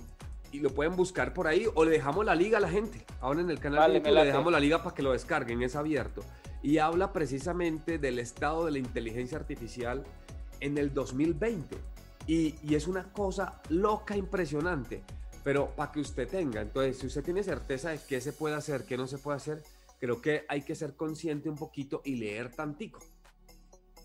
y 0.51 0.59
lo 0.59 0.69
pueden 0.69 0.95
buscar 0.95 1.33
por 1.33 1.47
ahí 1.47 1.65
o 1.75 1.85
le 1.85 1.91
dejamos 1.91 2.25
la 2.25 2.35
liga 2.35 2.57
a 2.57 2.61
la 2.61 2.69
gente. 2.69 3.05
Ahora 3.21 3.41
en 3.41 3.49
el 3.49 3.59
canal 3.59 3.93
de 3.93 4.11
le 4.11 4.25
dejamos 4.25 4.51
la 4.51 4.59
liga 4.59 4.83
para 4.83 4.95
que 4.95 5.03
lo 5.03 5.11
descarguen, 5.11 5.61
es 5.61 5.75
abierto. 5.75 6.23
Y 6.63 6.79
habla 6.79 7.13
precisamente 7.13 7.99
del 7.99 8.19
estado 8.19 8.65
de 8.65 8.71
la 8.71 8.79
inteligencia 8.79 9.37
artificial 9.37 10.03
en 10.59 10.77
el 10.77 10.93
2020. 10.93 11.77
Y, 12.25 12.55
y 12.63 12.75
es 12.75 12.87
una 12.87 13.11
cosa 13.13 13.61
loca, 13.69 14.17
impresionante. 14.17 15.03
Pero 15.47 15.73
para 15.73 15.93
que 15.93 16.01
usted 16.01 16.27
tenga, 16.27 16.59
entonces, 16.59 16.97
si 16.97 17.07
usted 17.07 17.23
tiene 17.23 17.41
certeza 17.41 17.91
de 17.91 18.01
qué 18.05 18.19
se 18.19 18.33
puede 18.33 18.55
hacer, 18.55 18.83
qué 18.83 18.97
no 18.97 19.07
se 19.07 19.17
puede 19.17 19.37
hacer, 19.37 19.63
creo 19.97 20.21
que 20.21 20.43
hay 20.49 20.61
que 20.61 20.75
ser 20.75 20.97
consciente 20.97 21.47
un 21.47 21.55
poquito 21.55 22.01
y 22.03 22.17
leer 22.17 22.53
tantico. 22.53 22.99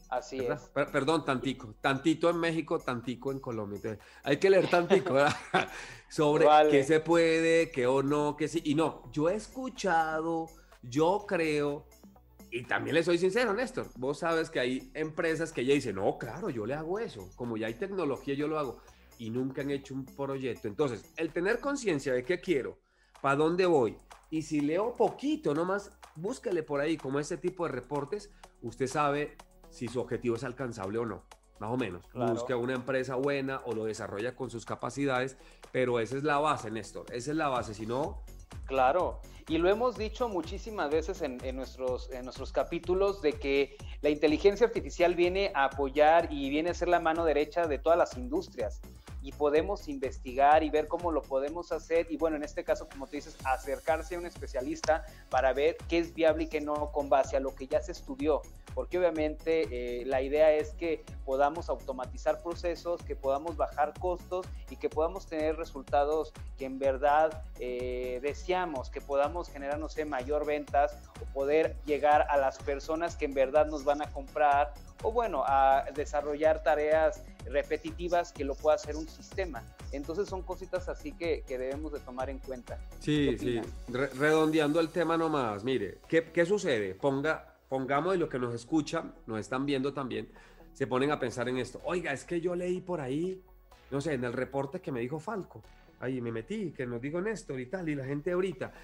Así 0.08 0.38
es. 0.38 0.60
perdón, 0.72 1.24
tantico. 1.24 1.74
Tantito 1.80 2.30
en 2.30 2.36
México, 2.36 2.78
tantico 2.78 3.32
en 3.32 3.40
Colombia. 3.40 3.98
hay 4.22 4.36
que 4.36 4.50
leer 4.50 4.70
tantico 4.70 5.16
sobre 6.08 6.46
qué 6.70 6.84
se 6.84 7.00
puede, 7.00 7.72
qué 7.72 7.88
o 7.88 8.04
no, 8.04 8.36
qué 8.36 8.46
sí. 8.46 8.62
Y 8.64 8.76
no, 8.76 9.10
yo 9.10 9.28
he 9.28 9.34
escuchado, 9.34 10.46
yo 10.80 11.24
creo, 11.26 11.88
Y 12.52 12.62
también 12.62 12.94
le 12.94 13.02
soy 13.02 13.18
sincero, 13.18 13.52
Néstor, 13.52 13.88
vos 13.96 14.20
sabes 14.20 14.48
que 14.48 14.60
hay 14.60 14.92
empresas 14.94 15.50
que 15.50 15.64
ya 15.64 15.74
dicen, 15.74 15.96
no, 15.96 16.18
claro, 16.18 16.50
yo 16.50 16.66
le 16.66 16.74
hago 16.74 17.00
eso, 17.00 17.30
como 17.34 17.56
ya 17.56 17.66
hay 17.66 17.74
tecnología, 17.74 18.34
yo 18.34 18.46
lo 18.46 18.60
hago, 18.60 18.80
y 19.22 19.30
nunca 19.30 19.62
han 19.62 19.70
hecho 19.70 19.94
un 19.94 20.04
proyecto. 20.04 20.66
Entonces, 20.66 21.12
el 21.16 21.32
tener 21.32 21.60
conciencia 21.60 22.12
de 22.12 22.24
qué 22.24 22.40
quiero, 22.40 22.80
para 23.20 23.36
dónde 23.36 23.66
voy, 23.66 23.96
y 24.30 24.42
si 24.42 24.60
leo 24.60 24.96
poquito 24.96 25.54
nomás, 25.54 25.92
búsquele 26.16 26.64
por 26.64 26.80
ahí 26.80 26.96
como 26.96 27.20
ese 27.20 27.36
tipo 27.36 27.64
de 27.64 27.70
reportes, 27.70 28.32
usted 28.62 28.88
sabe 28.88 29.36
si 29.70 29.86
su 29.86 30.00
objetivo 30.00 30.34
es 30.34 30.42
alcanzable 30.42 30.98
o 30.98 31.06
no, 31.06 31.22
más 31.60 31.70
o 31.70 31.76
menos. 31.76 32.04
Busque 32.12 32.52
una 32.52 32.74
empresa 32.74 33.14
buena 33.14 33.62
o 33.64 33.72
lo 33.72 33.84
desarrolla 33.84 34.34
con 34.34 34.50
sus 34.50 34.64
capacidades, 34.64 35.36
pero 35.70 36.00
esa 36.00 36.16
es 36.16 36.24
la 36.24 36.38
base, 36.38 36.72
Néstor, 36.72 37.06
esa 37.12 37.30
es 37.30 37.36
la 37.36 37.48
base, 37.48 37.74
si 37.74 37.86
no... 37.86 38.24
Claro, 38.66 39.20
y 39.48 39.58
lo 39.58 39.68
hemos 39.68 39.96
dicho 39.96 40.28
muchísimas 40.28 40.90
veces 40.90 41.22
en, 41.22 41.38
nuestros, 41.54 42.10
en 42.10 42.24
nuestros 42.24 42.52
capítulos 42.52 43.22
de 43.22 43.34
que 43.34 43.76
la 44.00 44.10
inteligencia 44.10 44.66
artificial 44.66 45.14
viene 45.14 45.52
a 45.54 45.66
apoyar 45.66 46.32
y 46.32 46.50
viene 46.50 46.70
a 46.70 46.74
ser 46.74 46.88
la 46.88 46.98
mano 46.98 47.24
derecha 47.24 47.66
de 47.66 47.78
todas 47.78 47.98
las 47.98 48.16
industrias 48.16 48.80
y 49.22 49.32
podemos 49.32 49.88
investigar 49.88 50.62
y 50.62 50.70
ver 50.70 50.88
cómo 50.88 51.12
lo 51.12 51.22
podemos 51.22 51.72
hacer. 51.72 52.06
Y 52.10 52.16
bueno, 52.16 52.36
en 52.36 52.42
este 52.42 52.64
caso, 52.64 52.88
como 52.88 53.06
te 53.06 53.16
dices, 53.16 53.36
acercarse 53.44 54.16
a 54.16 54.18
un 54.18 54.26
especialista 54.26 55.04
para 55.30 55.52
ver 55.52 55.76
qué 55.88 55.98
es 55.98 56.12
viable 56.14 56.44
y 56.44 56.46
qué 56.48 56.60
no 56.60 56.90
con 56.92 57.08
base 57.08 57.36
a 57.36 57.40
lo 57.40 57.54
que 57.54 57.66
ya 57.66 57.80
se 57.80 57.92
estudió, 57.92 58.42
porque 58.74 58.98
obviamente 58.98 60.00
eh, 60.00 60.04
la 60.06 60.22
idea 60.22 60.52
es 60.52 60.74
que 60.74 61.04
podamos 61.24 61.68
automatizar 61.68 62.42
procesos, 62.42 63.02
que 63.02 63.16
podamos 63.16 63.56
bajar 63.56 63.92
costos 63.98 64.46
y 64.70 64.76
que 64.76 64.88
podamos 64.88 65.26
tener 65.26 65.56
resultados 65.56 66.32
que 66.58 66.64
en 66.64 66.78
verdad 66.78 67.44
eh, 67.58 68.20
deseamos, 68.22 68.90
que 68.90 69.00
podamos 69.00 69.48
generar, 69.48 69.78
no 69.78 69.88
sé, 69.88 70.04
mayor 70.04 70.46
ventas 70.46 70.96
o 71.20 71.24
poder 71.32 71.76
llegar 71.84 72.26
a 72.28 72.36
las 72.36 72.58
personas 72.58 73.16
que 73.16 73.26
en 73.26 73.34
verdad 73.34 73.66
nos 73.66 73.84
van 73.84 74.02
a 74.02 74.10
comprar 74.10 74.74
o 75.02 75.10
bueno, 75.10 75.42
a 75.46 75.84
desarrollar 75.94 76.62
tareas 76.62 77.22
repetitivas 77.46 78.32
que 78.32 78.44
lo 78.44 78.54
pueda 78.54 78.76
hacer 78.76 78.96
un 78.96 79.08
sistema. 79.08 79.62
Entonces 79.90 80.28
son 80.28 80.42
cositas 80.42 80.88
así 80.88 81.12
que, 81.12 81.44
debemos 81.48 81.92
de 81.92 82.00
tomar 82.00 82.30
en 82.30 82.38
cuenta. 82.38 82.78
Sí, 83.00 83.36
sí, 83.38 83.60
redondeando 83.88 84.80
el 84.80 84.88
tema 84.88 85.16
nomás, 85.16 85.64
mire, 85.64 85.98
¿qué, 86.08 86.24
qué 86.32 86.46
sucede? 86.46 86.94
Ponga, 86.94 87.51
pongamos 87.72 88.12
de 88.12 88.18
lo 88.18 88.28
que 88.28 88.38
nos 88.38 88.52
escuchan, 88.52 89.14
nos 89.26 89.40
están 89.40 89.64
viendo 89.64 89.94
también, 89.94 90.28
se 90.74 90.86
ponen 90.86 91.10
a 91.10 91.18
pensar 91.18 91.48
en 91.48 91.56
esto. 91.56 91.80
Oiga, 91.84 92.12
es 92.12 92.22
que 92.22 92.38
yo 92.38 92.54
leí 92.54 92.82
por 92.82 93.00
ahí, 93.00 93.42
no 93.90 93.98
sé, 93.98 94.12
en 94.12 94.24
el 94.24 94.34
reporte 94.34 94.82
que 94.82 94.92
me 94.92 95.00
dijo 95.00 95.18
Falco, 95.18 95.62
ahí 95.98 96.20
me 96.20 96.30
metí, 96.30 96.72
que 96.72 96.84
nos 96.84 97.00
dijo 97.00 97.22
Néstor 97.22 97.58
y 97.58 97.64
tal, 97.70 97.88
y 97.88 97.94
la 97.94 98.04
gente 98.04 98.32
ahorita. 98.32 98.74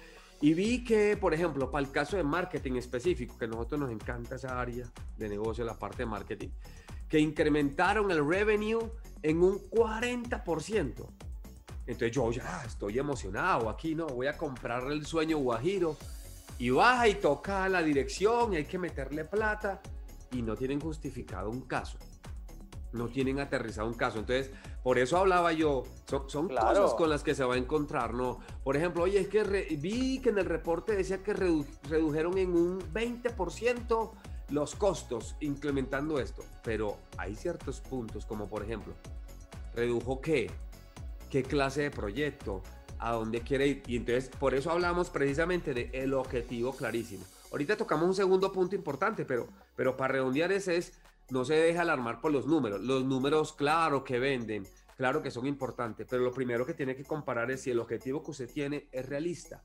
Y 0.41 0.55
vi 0.55 0.83
que, 0.83 1.15
por 1.17 1.35
ejemplo, 1.35 1.69
para 1.69 1.85
el 1.85 1.91
caso 1.91 2.17
de 2.17 2.23
marketing 2.23 2.77
específico, 2.77 3.37
que 3.37 3.45
a 3.45 3.49
nosotros 3.49 3.79
nos 3.79 3.91
encanta 3.91 4.37
esa 4.37 4.59
área 4.59 4.91
de 5.15 5.29
negocio, 5.29 5.63
la 5.63 5.77
parte 5.77 5.97
de 5.97 6.05
marketing, 6.07 6.49
que 7.07 7.19
incrementaron 7.19 8.09
el 8.09 8.27
revenue 8.27 8.91
en 9.21 9.43
un 9.43 9.59
40%. 9.69 11.07
Entonces 11.85 12.11
yo 12.11 12.31
ya 12.31 12.63
estoy 12.65 12.97
emocionado 12.97 13.69
aquí, 13.69 13.93
¿no? 13.93 14.07
Voy 14.07 14.25
a 14.25 14.35
comprar 14.35 14.91
el 14.91 15.05
sueño 15.05 15.37
guajiro. 15.37 15.95
Y 16.59 16.69
baja 16.69 17.07
y 17.07 17.15
toca 17.15 17.67
la 17.69 17.81
dirección 17.81 18.53
y 18.53 18.57
hay 18.57 18.65
que 18.65 18.77
meterle 18.77 19.25
plata. 19.25 19.81
Y 20.31 20.43
no 20.43 20.55
tienen 20.55 20.79
justificado 20.79 21.49
un 21.49 21.61
caso. 21.61 21.97
No 22.91 23.07
tienen 23.07 23.39
aterrizado 23.39 23.87
un 23.87 23.93
caso. 23.95 24.19
Entonces, 24.19 24.51
por 24.83 24.99
eso 24.99 25.17
hablaba 25.17 25.53
yo, 25.53 25.83
son, 26.27 26.49
cosas 26.49 26.93
con 26.95 27.09
las 27.09 27.23
que 27.23 27.33
se 27.33 27.43
va 27.43 27.55
a 27.55 27.57
encontrar, 27.57 28.13
¿no? 28.13 28.39
Por 28.63 28.77
ejemplo, 28.77 29.03
oye, 29.03 29.19
es 29.19 29.27
que 29.27 29.43
vi 29.79 30.19
que 30.19 30.29
en 30.29 30.37
el 30.37 30.45
reporte 30.45 30.95
decía 30.95 31.23
que 31.23 31.33
redujeron 31.33 32.37
en 32.37 32.53
un 32.53 32.79
20% 32.93 34.11
los 34.49 34.75
costos 34.75 35.35
implementando 35.41 36.19
esto, 36.19 36.43
pero 36.63 36.97
hay 37.17 37.35
ciertos 37.35 37.81
puntos, 37.81 38.25
como 38.25 38.47
por 38.47 38.63
ejemplo, 38.63 38.93
redujo 39.75 40.21
qué, 40.21 40.49
qué 41.29 41.43
clase 41.43 41.83
de 41.83 41.91
proyecto, 41.91 42.63
a 42.99 43.13
dónde 43.13 43.41
quiere 43.41 43.67
ir, 43.67 43.83
y 43.87 43.95
entonces 43.97 44.29
por 44.29 44.53
eso 44.53 44.71
hablamos 44.71 45.09
precisamente 45.09 45.73
de 45.73 45.89
el 45.93 46.13
objetivo 46.13 46.73
clarísimo. 46.73 47.23
Ahorita 47.51 47.75
tocamos 47.77 48.07
un 48.07 48.15
segundo 48.15 48.51
punto 48.51 48.75
importante, 48.75 49.25
pero, 49.25 49.47
pero 49.75 49.97
para 49.97 50.13
redondear 50.13 50.51
ese 50.51 50.77
es 50.77 50.93
no 51.29 51.45
se 51.45 51.55
deja 51.55 51.81
alarmar 51.81 52.21
por 52.21 52.31
los 52.31 52.45
números. 52.45 52.81
Los 52.81 53.03
números, 53.03 53.53
claro 53.53 54.03
que 54.03 54.19
venden, 54.19 54.67
claro 54.97 55.21
que 55.21 55.31
son 55.31 55.47
importantes, 55.47 56.07
pero 56.09 56.23
lo 56.23 56.33
primero 56.33 56.65
que 56.65 56.73
tiene 56.73 56.95
que 56.95 57.03
comparar 57.03 57.49
es 57.51 57.61
si 57.61 57.71
el 57.71 57.79
objetivo 57.79 58.23
que 58.23 58.31
usted 58.31 58.51
tiene 58.51 58.87
es 58.91 59.07
realista, 59.07 59.63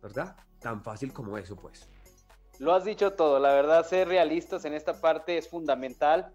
¿verdad? 0.00 0.36
Tan 0.60 0.82
fácil 0.82 1.12
como 1.12 1.36
eso, 1.38 1.56
pues. 1.56 1.88
Lo 2.58 2.74
has 2.74 2.84
dicho 2.84 3.12
todo, 3.14 3.38
la 3.38 3.52
verdad, 3.52 3.86
ser 3.86 4.08
realistas 4.08 4.64
en 4.64 4.74
esta 4.74 5.00
parte 5.00 5.36
es 5.36 5.48
fundamental. 5.48 6.32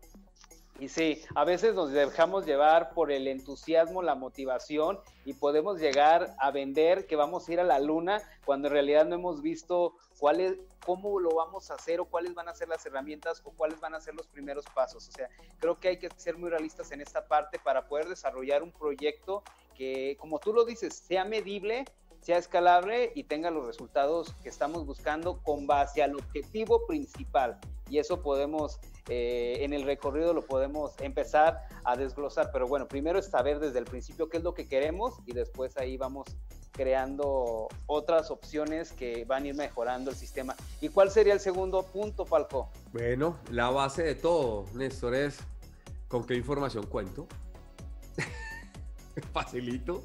Y 0.79 0.89
sí, 0.89 1.23
a 1.33 1.43
veces 1.43 1.73
nos 1.73 1.91
dejamos 1.91 2.45
llevar 2.45 2.91
por 2.91 3.11
el 3.11 3.27
entusiasmo, 3.27 4.03
la 4.03 4.13
motivación 4.13 4.99
y 5.25 5.33
podemos 5.33 5.79
llegar 5.79 6.35
a 6.37 6.51
vender 6.51 7.07
que 7.07 7.15
vamos 7.15 7.47
a 7.47 7.53
ir 7.53 7.59
a 7.59 7.63
la 7.63 7.79
luna 7.79 8.21
cuando 8.45 8.67
en 8.67 8.73
realidad 8.73 9.05
no 9.05 9.15
hemos 9.15 9.41
visto 9.41 9.95
cuál 10.19 10.39
es, 10.39 10.55
cómo 10.85 11.19
lo 11.19 11.33
vamos 11.33 11.71
a 11.71 11.73
hacer 11.73 11.99
o 11.99 12.05
cuáles 12.05 12.35
van 12.35 12.47
a 12.47 12.53
ser 12.53 12.67
las 12.67 12.85
herramientas 12.85 13.41
o 13.43 13.51
cuáles 13.51 13.79
van 13.79 13.95
a 13.95 14.01
ser 14.01 14.13
los 14.13 14.27
primeros 14.27 14.65
pasos. 14.75 15.07
O 15.07 15.11
sea, 15.11 15.29
creo 15.59 15.79
que 15.79 15.87
hay 15.87 15.97
que 15.97 16.09
ser 16.15 16.37
muy 16.37 16.49
realistas 16.51 16.91
en 16.91 17.01
esta 17.01 17.27
parte 17.27 17.57
para 17.57 17.87
poder 17.87 18.07
desarrollar 18.07 18.61
un 18.61 18.71
proyecto 18.71 19.43
que, 19.75 20.15
como 20.19 20.37
tú 20.37 20.53
lo 20.53 20.63
dices, 20.63 20.93
sea 20.93 21.25
medible 21.25 21.85
sea 22.21 22.37
escalable 22.37 23.11
y 23.15 23.23
tenga 23.23 23.51
los 23.51 23.65
resultados 23.65 24.33
que 24.43 24.49
estamos 24.49 24.85
buscando 24.85 25.41
con 25.43 25.67
base 25.67 26.03
al 26.03 26.15
objetivo 26.15 26.85
principal. 26.85 27.57
Y 27.89 27.99
eso 27.99 28.21
podemos, 28.21 28.79
eh, 29.09 29.57
en 29.61 29.73
el 29.73 29.83
recorrido 29.83 30.33
lo 30.33 30.45
podemos 30.45 30.93
empezar 30.99 31.61
a 31.83 31.95
desglosar. 31.95 32.49
Pero 32.51 32.67
bueno, 32.67 32.87
primero 32.87 33.19
es 33.19 33.27
saber 33.27 33.59
desde 33.59 33.79
el 33.79 33.85
principio 33.85 34.29
qué 34.29 34.37
es 34.37 34.43
lo 34.43 34.53
que 34.53 34.67
queremos 34.67 35.15
y 35.25 35.33
después 35.33 35.77
ahí 35.77 35.97
vamos 35.97 36.25
creando 36.71 37.67
otras 37.87 38.29
opciones 38.29 38.91
que 38.91 39.25
van 39.25 39.43
a 39.43 39.47
ir 39.47 39.55
mejorando 39.55 40.11
el 40.11 40.17
sistema. 40.17 40.55
¿Y 40.81 40.89
cuál 40.89 41.09
sería 41.09 41.33
el 41.33 41.39
segundo 41.39 41.83
punto, 41.83 42.25
Falco? 42.25 42.69
Bueno, 42.93 43.37
la 43.51 43.69
base 43.69 44.03
de 44.03 44.15
todo, 44.15 44.65
Néstor, 44.73 45.15
es 45.15 45.39
con 46.07 46.25
qué 46.25 46.35
información 46.35 46.85
cuento. 46.85 47.27
Facilito. 49.33 50.03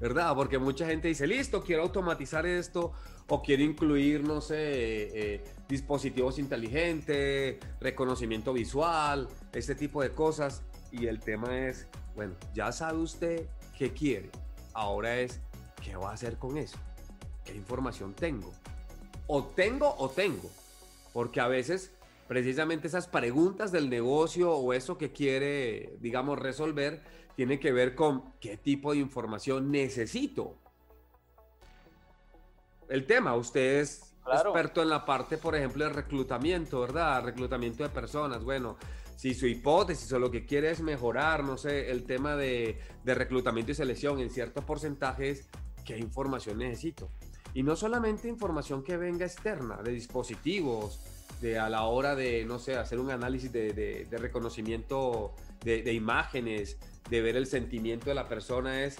¿verdad? 0.00 0.34
Porque 0.34 0.58
mucha 0.58 0.86
gente 0.86 1.08
dice, 1.08 1.26
listo, 1.26 1.62
quiero 1.62 1.82
automatizar 1.82 2.46
esto 2.46 2.92
o 3.28 3.42
quiero 3.42 3.62
incluir, 3.62 4.22
no 4.22 4.40
sé, 4.40 5.34
eh, 5.34 5.44
dispositivos 5.68 6.38
inteligentes, 6.38 7.58
reconocimiento 7.80 8.52
visual, 8.52 9.28
este 9.52 9.74
tipo 9.74 10.02
de 10.02 10.10
cosas. 10.12 10.62
Y 10.92 11.06
el 11.06 11.20
tema 11.20 11.66
es, 11.66 11.86
bueno, 12.14 12.34
ya 12.54 12.72
sabe 12.72 12.98
usted 12.98 13.48
qué 13.76 13.92
quiere. 13.92 14.30
Ahora 14.72 15.18
es, 15.18 15.40
¿qué 15.82 15.96
va 15.96 16.10
a 16.10 16.14
hacer 16.14 16.36
con 16.38 16.58
eso? 16.58 16.78
¿Qué 17.44 17.54
información 17.54 18.14
tengo? 18.14 18.52
O 19.26 19.44
tengo 19.44 19.94
o 19.98 20.08
tengo. 20.08 20.50
Porque 21.12 21.40
a 21.40 21.48
veces 21.48 21.92
precisamente 22.28 22.88
esas 22.88 23.06
preguntas 23.06 23.70
del 23.72 23.90
negocio 23.90 24.52
o 24.52 24.72
eso 24.72 24.98
que 24.98 25.12
quiere, 25.12 25.96
digamos, 26.00 26.38
resolver, 26.38 27.02
tiene 27.36 27.58
que 27.58 27.72
ver 27.72 27.94
con 27.94 28.32
qué 28.40 28.56
tipo 28.56 28.92
de 28.92 28.98
información 28.98 29.70
necesito. 29.70 30.56
El 32.88 33.06
tema, 33.06 33.34
usted 33.34 33.80
es 34.32 34.40
experto 34.40 34.82
en 34.82 34.88
la 34.88 35.04
parte, 35.04 35.36
por 35.36 35.54
ejemplo, 35.54 35.84
de 35.84 35.90
reclutamiento, 35.90 36.80
¿verdad? 36.80 37.22
Reclutamiento 37.24 37.82
de 37.82 37.90
personas. 37.90 38.42
Bueno, 38.42 38.76
si 39.16 39.34
su 39.34 39.46
hipótesis 39.46 40.10
o 40.12 40.18
lo 40.18 40.30
que 40.30 40.44
quiere 40.44 40.70
es 40.70 40.80
mejorar, 40.80 41.44
no 41.44 41.56
sé, 41.56 41.90
el 41.90 42.04
tema 42.04 42.36
de, 42.36 42.78
de 43.04 43.14
reclutamiento 43.14 43.72
y 43.72 43.74
selección 43.74 44.20
en 44.20 44.30
ciertos 44.30 44.64
porcentajes, 44.64 45.48
¿qué 45.84 45.98
información 45.98 46.58
necesito? 46.58 47.10
Y 47.54 47.62
no 47.62 47.76
solamente 47.76 48.28
información 48.28 48.82
que 48.82 48.96
venga 48.96 49.24
externa, 49.24 49.76
de 49.82 49.92
dispositivos, 49.92 51.00
de 51.40 51.58
a 51.58 51.68
la 51.68 51.84
hora 51.84 52.16
de, 52.16 52.44
no 52.44 52.58
sé, 52.58 52.76
hacer 52.76 52.98
un 52.98 53.10
análisis 53.10 53.52
de, 53.52 53.72
de, 53.72 54.18
reconocimiento 54.18 55.34
de, 55.62 55.82
de, 55.82 55.92
imágenes, 55.92 56.78
de 57.08 57.22
ver 57.22 57.36
el 57.36 57.46
sentimiento 57.46 58.06
de 58.06 58.14
la 58.14 58.28
persona, 58.28 58.82
es 58.82 58.96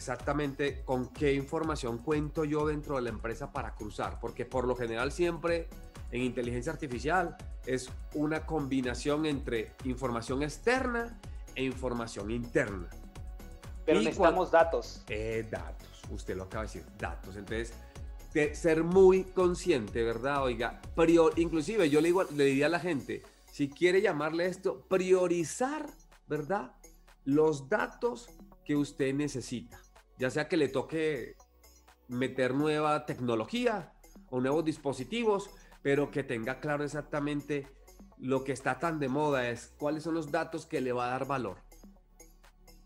exactamente 0.00 0.82
con 0.86 1.08
qué 1.08 1.34
información 1.34 1.98
cuento 1.98 2.46
yo 2.46 2.66
dentro 2.66 2.96
de 2.96 3.02
la 3.02 3.10
empresa 3.10 3.52
para 3.52 3.74
cruzar, 3.74 4.18
porque 4.18 4.46
por 4.46 4.66
lo 4.66 4.74
general 4.74 5.12
siempre 5.12 5.68
en 6.10 6.22
inteligencia 6.22 6.72
artificial 6.72 7.36
es 7.66 7.90
una 8.14 8.46
combinación 8.46 9.26
entre 9.26 9.74
información 9.84 10.42
externa 10.42 11.20
e 11.54 11.64
información 11.64 12.30
interna. 12.30 12.88
Pero 13.84 14.00
necesitamos 14.00 14.50
datos. 14.50 15.04
Eh, 15.08 15.46
datos, 15.50 16.02
usted 16.10 16.34
lo 16.34 16.44
acaba 16.44 16.64
de 16.64 16.68
decir, 16.68 16.84
datos. 16.98 17.36
Entonces, 17.36 17.74
de 18.32 18.54
ser 18.54 18.82
muy 18.82 19.24
consciente, 19.24 20.02
¿verdad? 20.02 20.44
Oiga, 20.44 20.80
prior, 20.96 21.38
inclusive 21.38 21.90
yo 21.90 22.00
le, 22.00 22.08
digo, 22.08 22.24
le 22.24 22.44
diría 22.44 22.66
a 22.66 22.70
la 22.70 22.80
gente, 22.80 23.22
si 23.52 23.68
quiere 23.68 24.00
llamarle 24.00 24.46
esto, 24.46 24.80
priorizar, 24.88 25.86
¿verdad? 26.26 26.72
Los 27.24 27.68
datos 27.68 28.28
que 28.64 28.76
usted 28.76 29.12
necesita, 29.14 29.80
ya 30.20 30.28
sea 30.28 30.48
que 30.48 30.58
le 30.58 30.68
toque 30.68 31.34
meter 32.06 32.54
nueva 32.54 33.06
tecnología 33.06 33.94
o 34.28 34.38
nuevos 34.38 34.64
dispositivos, 34.66 35.50
pero 35.80 36.10
que 36.10 36.22
tenga 36.22 36.60
claro 36.60 36.84
exactamente 36.84 37.66
lo 38.18 38.44
que 38.44 38.52
está 38.52 38.78
tan 38.78 39.00
de 39.00 39.08
moda 39.08 39.48
es 39.48 39.72
cuáles 39.78 40.02
son 40.02 40.14
los 40.14 40.30
datos 40.30 40.66
que 40.66 40.82
le 40.82 40.92
va 40.92 41.06
a 41.06 41.10
dar 41.12 41.26
valor. 41.26 41.56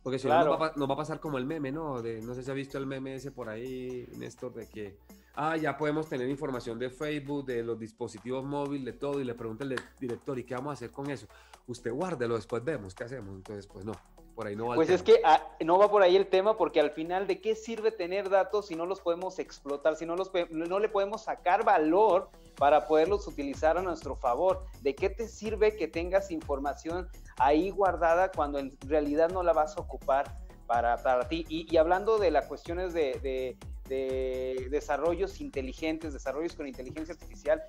Porque 0.04 0.20
si 0.20 0.28
no, 0.28 0.44
nos 0.44 0.60
va, 0.60 0.72
va, 0.76 0.94
a 0.94 0.96
pasar 0.96 1.18
como 1.18 1.38
el 1.38 1.44
meme, 1.44 1.72
¿no? 1.72 2.02
De, 2.02 2.20
no 2.22 2.34
sé 2.34 2.44
si 2.44 2.50
ha 2.52 2.54
visto 2.54 2.78
el 2.78 2.86
meme 2.86 3.16
ese 3.16 3.32
por 3.32 3.48
ahí, 3.48 4.06
Néstor, 4.16 4.54
de 4.54 4.68
que, 4.68 4.98
ah, 5.34 5.56
ya 5.56 5.76
podemos 5.76 6.08
tener 6.08 6.28
información 6.28 6.78
de 6.78 6.88
Facebook, 6.88 7.46
de 7.46 7.64
los 7.64 7.80
dispositivos 7.80 8.44
móviles, 8.44 8.84
de 8.84 8.92
todo, 8.92 9.20
y 9.20 9.24
le 9.24 9.34
pregunta 9.34 9.64
el 9.64 9.74
director, 9.98 10.38
¿y 10.38 10.44
qué 10.44 10.54
vamos 10.54 10.70
a 10.70 10.74
hacer 10.74 10.92
con 10.92 11.10
eso? 11.10 11.26
Usted 11.66 11.90
guárdelo, 11.90 12.36
después 12.36 12.62
vemos 12.62 12.94
qué 12.94 13.04
hacemos. 13.04 13.34
Entonces, 13.34 13.66
pues 13.66 13.84
no, 13.84 13.94
por 14.34 14.46
ahí 14.46 14.56
no 14.56 14.66
va. 14.66 14.74
Pues 14.74 14.90
es 14.90 15.02
que 15.02 15.20
ah, 15.24 15.42
no 15.60 15.78
va 15.78 15.90
por 15.90 16.02
ahí 16.02 16.16
el 16.16 16.26
tema, 16.26 16.56
porque 16.56 16.80
al 16.80 16.90
final, 16.90 17.26
¿de 17.26 17.40
qué 17.40 17.54
sirve 17.54 17.90
tener 17.90 18.28
datos 18.28 18.66
si 18.66 18.74
no 18.74 18.86
los 18.86 19.00
podemos 19.00 19.38
explotar, 19.38 19.96
si 19.96 20.06
no, 20.06 20.16
los, 20.16 20.30
no 20.50 20.78
le 20.78 20.88
podemos 20.88 21.24
sacar 21.24 21.64
valor 21.64 22.30
para 22.56 22.86
poderlos 22.86 23.26
utilizar 23.26 23.78
a 23.78 23.82
nuestro 23.82 24.16
favor? 24.16 24.64
¿De 24.82 24.94
qué 24.94 25.10
te 25.10 25.28
sirve 25.28 25.76
que 25.76 25.88
tengas 25.88 26.30
información 26.30 27.08
ahí 27.36 27.70
guardada 27.70 28.30
cuando 28.30 28.58
en 28.58 28.76
realidad 28.86 29.30
no 29.30 29.42
la 29.42 29.52
vas 29.52 29.76
a 29.76 29.80
ocupar 29.80 30.36
para, 30.66 31.02
para 31.02 31.28
ti? 31.28 31.46
Y, 31.48 31.76
hablando 31.76 32.18
de 32.18 32.30
las 32.30 32.46
cuestiones 32.46 32.92
de, 32.92 33.56
de 33.88 34.68
desarrollos 34.70 35.40
inteligentes, 35.40 36.12
desarrollos 36.12 36.54
con 36.54 36.66
inteligencia 36.66 37.14
artificial, 37.14 37.62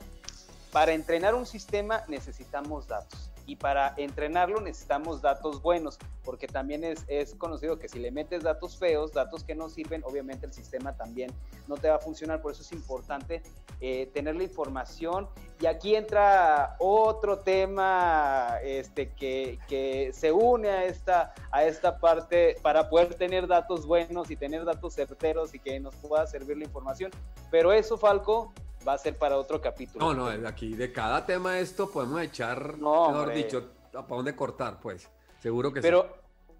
para 0.72 0.94
entrenar 0.94 1.36
un 1.36 1.46
sistema 1.46 2.04
necesitamos 2.08 2.88
datos 2.88 3.32
y 3.46 3.56
para 3.56 3.94
entrenarlo 3.98 4.60
necesitamos 4.62 5.22
datos 5.22 5.62
buenos, 5.62 5.98
porque 6.24 6.48
también 6.48 6.84
es, 6.84 7.06
es, 7.08 7.36
conocido 7.36 7.78
que 7.78 7.88
si 7.88 8.00
le 8.00 8.12
metes 8.12 8.44
datos 8.44 8.78
feos, 8.78 9.12
datos 9.12 9.44
que 9.44 9.56
no 9.56 9.70
sirven, 9.70 10.04
obviamente 10.04 10.46
el 10.46 10.54
sistema 10.54 10.94
también 10.94 11.32
no 11.68 11.76
te 11.76 11.90
va 11.90 11.96
a 11.96 12.00
funcionar, 12.00 12.42
por 12.42 12.52
eso 12.52 12.62
es 12.62 12.72
importante 12.72 13.42
eh, 13.82 14.10
tener 14.14 14.36
la 14.36 14.44
información. 14.44 15.28
Y 15.60 15.68
aquí 15.68 15.96
entra 15.96 16.76
otro 16.80 17.40
tema 17.40 18.58
este, 18.64 19.10
que, 19.12 19.60
que, 19.68 20.12
se 20.14 20.32
une 20.32 20.70
a 20.70 20.86
esta, 20.86 21.34
a 21.52 21.64
esta 21.64 21.98
parte 22.00 22.58
para 22.62 22.90
poder 22.90 23.16
tener 23.16 23.48
datos 23.48 23.86
buenos 23.86 24.32
y 24.32 24.36
tener 24.36 24.66
datos 24.66 24.96
certeros 24.96 25.54
y 25.54 25.60
que 25.60 25.80
nos 25.80 25.96
pueda 25.96 26.26
servir 26.28 26.58
la 26.58 26.66
información. 26.66 27.12
Pero 27.52 27.72
eso, 27.72 27.98
Falco, 27.98 28.54
va 28.88 28.94
a 28.94 28.98
ser 28.98 29.18
para 29.18 29.38
otro 29.38 29.62
capítulo. 29.62 30.14
No, 30.14 30.32
no, 30.38 30.48
aquí 30.48 30.74
de 30.76 30.92
cada 30.92 31.26
tema 31.26 31.60
esto 31.60 31.90
podemos 31.90 32.22
echar, 32.22 32.78
mejor 32.78 33.34
dicho, 33.34 33.70
para 33.92 34.06
dónde 34.08 34.36
cortar, 34.36 34.80
pues. 34.80 35.10
Seguro 35.40 35.72
que 35.72 35.82
pero, 35.82 36.04
sí. 36.04 36.10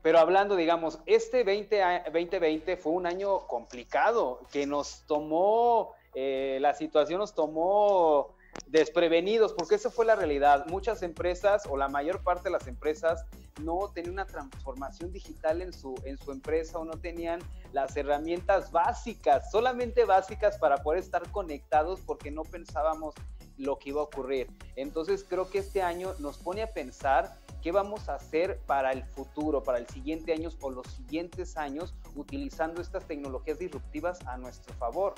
Pero 0.02 0.20
hablando, 0.20 0.56
digamos, 0.56 1.00
este 1.08 1.44
20, 1.44 2.04
2020 2.14 2.78
fue 2.78 2.94
un 2.94 3.08
año 3.08 3.48
complicado, 3.48 4.40
que 4.52 4.68
nos 4.68 5.04
tomó, 5.08 5.94
eh, 6.14 6.60
la 6.62 6.76
situación 6.76 7.20
nos 7.20 7.34
tomó 7.34 8.36
desprevenidos, 8.68 9.54
porque 9.54 9.76
esa 9.76 9.90
fue 9.90 10.06
la 10.06 10.16
realidad. 10.16 10.66
Muchas 10.68 11.04
empresas 11.04 11.64
o 11.70 11.78
la 11.78 11.88
mayor 11.88 12.24
parte 12.24 12.46
de 12.46 12.52
las 12.52 12.68
empresas 12.68 13.26
no 13.62 13.92
tenían 13.94 14.14
una 14.14 14.26
transformación 14.26 15.12
digital 15.12 15.62
en 15.62 15.72
su, 15.72 15.96
en 16.04 16.18
su 16.18 16.32
empresa 16.32 16.80
o 16.80 16.86
no 16.86 16.94
tenían 16.94 17.40
las 17.72 17.96
herramientas 17.96 18.72
básicas, 18.72 19.52
solamente 19.52 20.06
básicas 20.06 20.58
para 20.58 20.78
poder 20.78 21.00
estar 21.00 21.30
conectados 21.32 22.02
porque 22.02 22.32
no 22.32 22.44
pensábamos 22.44 23.16
lo 23.58 23.78
que 23.78 23.90
iba 23.90 24.02
a 24.02 24.06
ocurrir. 24.06 24.48
Entonces 24.76 25.26
creo 25.28 25.50
que 25.50 25.60
este 25.60 25.82
año 25.82 26.14
nos 26.20 26.38
pone 26.38 26.62
a 26.62 26.74
pensar 26.74 27.38
qué 27.62 27.72
vamos 27.72 28.10
a 28.10 28.16
hacer 28.16 28.60
para 28.66 28.92
el 28.92 29.04
futuro, 29.06 29.64
para 29.64 29.80
el 29.80 29.88
siguiente 29.88 30.34
año 30.34 30.50
o 30.62 30.70
los 30.70 30.86
siguientes 30.88 31.58
años 31.58 31.96
utilizando 32.16 32.82
estas 32.82 33.08
tecnologías 33.08 33.58
disruptivas 33.58 34.20
a 34.28 34.38
nuestro 34.38 34.74
favor. 34.76 35.16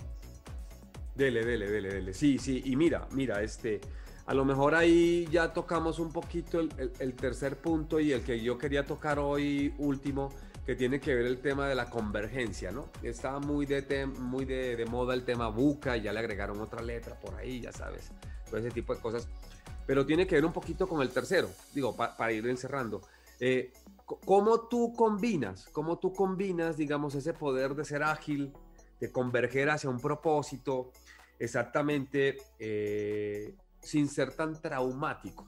Dele, 1.17 1.43
dele, 1.43 1.67
dele, 1.67 1.89
dele. 1.89 2.13
Sí, 2.13 2.37
sí. 2.37 2.61
Y 2.65 2.75
mira, 2.75 3.07
mira, 3.11 3.41
este, 3.41 3.81
a 4.27 4.35
lo 4.35 4.45
mejor 4.45 4.75
ahí 4.75 5.27
ya 5.31 5.51
tocamos 5.51 5.97
un 5.97 6.11
poquito 6.11 6.59
el, 6.59 7.13
tercer 7.15 7.57
punto 7.57 7.99
y 7.99 8.11
el 8.11 8.21
que 8.21 8.39
yo 8.39 8.55
quería 8.59 8.85
tocar 8.85 9.17
hoy 9.17 9.73
último, 9.79 10.31
que 10.63 10.75
tiene 10.75 10.99
que 10.99 11.15
ver 11.15 11.25
el 11.25 11.39
tema 11.39 11.67
de 11.67 11.73
la 11.73 11.89
convergencia, 11.89 12.71
¿no? 12.71 12.89
Estaba 13.01 13.39
muy 13.39 13.65
de, 13.65 14.05
muy 14.05 14.45
de, 14.45 14.85
moda 14.87 15.15
el 15.15 15.23
tema 15.23 15.47
buca, 15.47 15.97
ya 15.97 16.13
le 16.13 16.19
agregaron 16.19 16.61
otra 16.61 16.83
letra 16.83 17.19
por 17.19 17.33
ahí, 17.33 17.61
ya 17.61 17.71
sabes, 17.71 18.11
todo 18.47 18.59
ese 18.59 18.69
tipo 18.69 18.93
de 18.93 19.01
cosas. 19.01 19.27
Pero 19.87 20.05
tiene 20.05 20.27
que 20.27 20.35
ver 20.35 20.45
un 20.45 20.53
poquito 20.53 20.87
con 20.87 21.01
el 21.01 21.09
tercero, 21.09 21.49
digo, 21.73 21.95
para 21.95 22.31
ir 22.31 22.45
encerrando. 22.47 23.01
Eh, 23.39 23.73
¿Cómo 24.05 24.67
tú 24.67 24.93
combinas, 24.93 25.67
cómo 25.71 25.97
tú 25.97 26.13
combinas, 26.13 26.77
digamos, 26.77 27.15
ese 27.15 27.33
poder 27.33 27.73
de 27.73 27.85
ser 27.85 28.03
ágil, 28.03 28.53
de 28.99 29.11
converger 29.11 29.69
hacia 29.69 29.89
un 29.89 29.99
propósito, 29.99 30.91
exactamente 31.39 32.37
eh, 32.59 33.55
sin 33.79 34.07
ser 34.07 34.35
tan 34.35 34.59
traumático. 34.61 35.47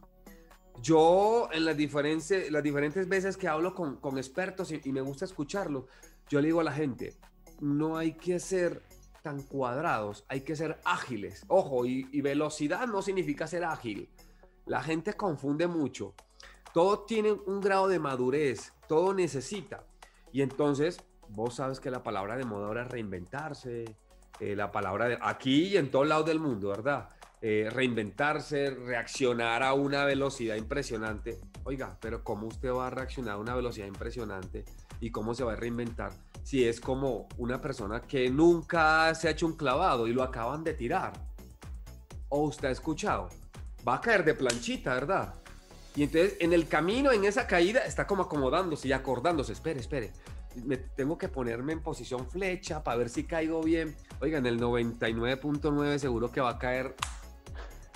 Yo 0.81 1.49
en 1.51 1.65
las 1.65 1.75
diferentes, 1.75 2.49
las 2.51 2.63
diferentes 2.63 3.07
veces 3.07 3.35
que 3.35 3.47
hablo 3.47 3.73
con, 3.73 3.97
con 3.97 4.17
expertos 4.17 4.71
y, 4.71 4.91
me 4.91 5.01
gusta 5.01 5.25
escucharlo, 5.25 5.87
yo 6.29 6.39
le 6.39 6.47
digo 6.47 6.61
a 6.61 6.63
la 6.63 6.71
gente, 6.71 7.15
no 7.59 7.97
hay 7.97 8.13
que 8.13 8.39
ser 8.39 8.81
tan 9.21 9.41
cuadrados, 9.41 10.23
hay 10.29 10.41
que 10.41 10.55
ser 10.55 10.79
ágiles. 10.85 11.43
Ojo, 11.47 11.85
y, 11.85 12.07
y 12.11 12.21
velocidad 12.21 12.87
no 12.87 13.01
significa 13.01 13.45
ser 13.47 13.65
ágil. 13.65 14.09
La 14.65 14.81
gente 14.81 15.13
confunde 15.13 15.67
mucho. 15.67 16.13
Todo 16.73 16.99
tiene 16.99 17.31
un 17.31 17.59
grado 17.59 17.87
de 17.87 17.99
madurez, 17.99 18.71
todo 18.87 19.13
necesita. 19.13 19.85
Y 20.31 20.41
entonces, 20.43 21.03
vos 21.29 21.55
sabes 21.55 21.79
que 21.79 21.91
la 21.91 22.03
palabra 22.03 22.37
de 22.37 22.45
moda 22.45 22.67
ahora 22.67 22.83
es 22.83 22.87
reinventarse, 22.89 23.85
eh, 24.39 24.55
la 24.55 24.71
palabra 24.71 25.07
de, 25.07 25.17
aquí 25.21 25.67
y 25.67 25.77
en 25.77 25.91
todos 25.91 26.07
lados 26.07 26.25
del 26.25 26.39
mundo, 26.39 26.69
¿verdad? 26.69 27.09
Eh, 27.41 27.69
reinventarse, 27.71 28.69
reaccionar 28.69 29.63
a 29.63 29.73
una 29.73 30.05
velocidad 30.05 30.55
impresionante. 30.55 31.39
Oiga, 31.63 31.97
pero 32.01 32.23
¿cómo 32.23 32.47
usted 32.47 32.71
va 32.71 32.87
a 32.87 32.89
reaccionar 32.89 33.35
a 33.35 33.37
una 33.37 33.55
velocidad 33.55 33.87
impresionante 33.87 34.65
y 34.99 35.11
cómo 35.11 35.33
se 35.33 35.43
va 35.43 35.53
a 35.53 35.55
reinventar 35.55 36.11
si 36.43 36.67
es 36.67 36.81
como 36.81 37.29
una 37.37 37.61
persona 37.61 38.01
que 38.01 38.29
nunca 38.29 39.13
se 39.15 39.27
ha 39.27 39.31
hecho 39.31 39.45
un 39.45 39.55
clavado 39.55 40.07
y 40.07 40.13
lo 40.13 40.23
acaban 40.23 40.63
de 40.63 40.73
tirar? 40.73 41.13
O 42.29 42.41
usted 42.41 42.67
ha 42.67 42.71
escuchado, 42.71 43.29
va 43.87 43.95
a 43.95 44.01
caer 44.01 44.25
de 44.25 44.33
planchita, 44.33 44.93
¿verdad? 44.93 45.35
Y 45.95 46.03
entonces 46.03 46.37
en 46.39 46.53
el 46.53 46.67
camino, 46.67 47.11
en 47.11 47.25
esa 47.25 47.47
caída, 47.47 47.85
está 47.85 48.05
como 48.05 48.23
acomodándose 48.23 48.87
y 48.87 48.91
acordándose, 48.91 49.53
espere, 49.53 49.79
espere, 49.79 50.11
me 50.65 50.77
tengo 50.77 51.17
que 51.17 51.29
ponerme 51.29 51.73
en 51.73 51.81
posición 51.81 52.29
flecha 52.29 52.83
para 52.83 52.97
ver 52.97 53.09
si 53.09 53.23
caigo 53.23 53.61
bien. 53.61 53.95
Oigan, 54.21 54.45
el 54.45 54.59
99.9 54.59 55.97
seguro 55.97 56.31
que 56.31 56.41
va 56.41 56.51
a 56.51 56.59
caer 56.59 56.95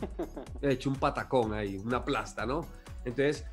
he 0.62 0.72
hecho 0.72 0.90
un 0.90 0.96
patacón 0.96 1.54
ahí, 1.54 1.78
una 1.78 2.04
plasta, 2.04 2.46
¿no? 2.46 2.66
Entonces, 3.06 3.46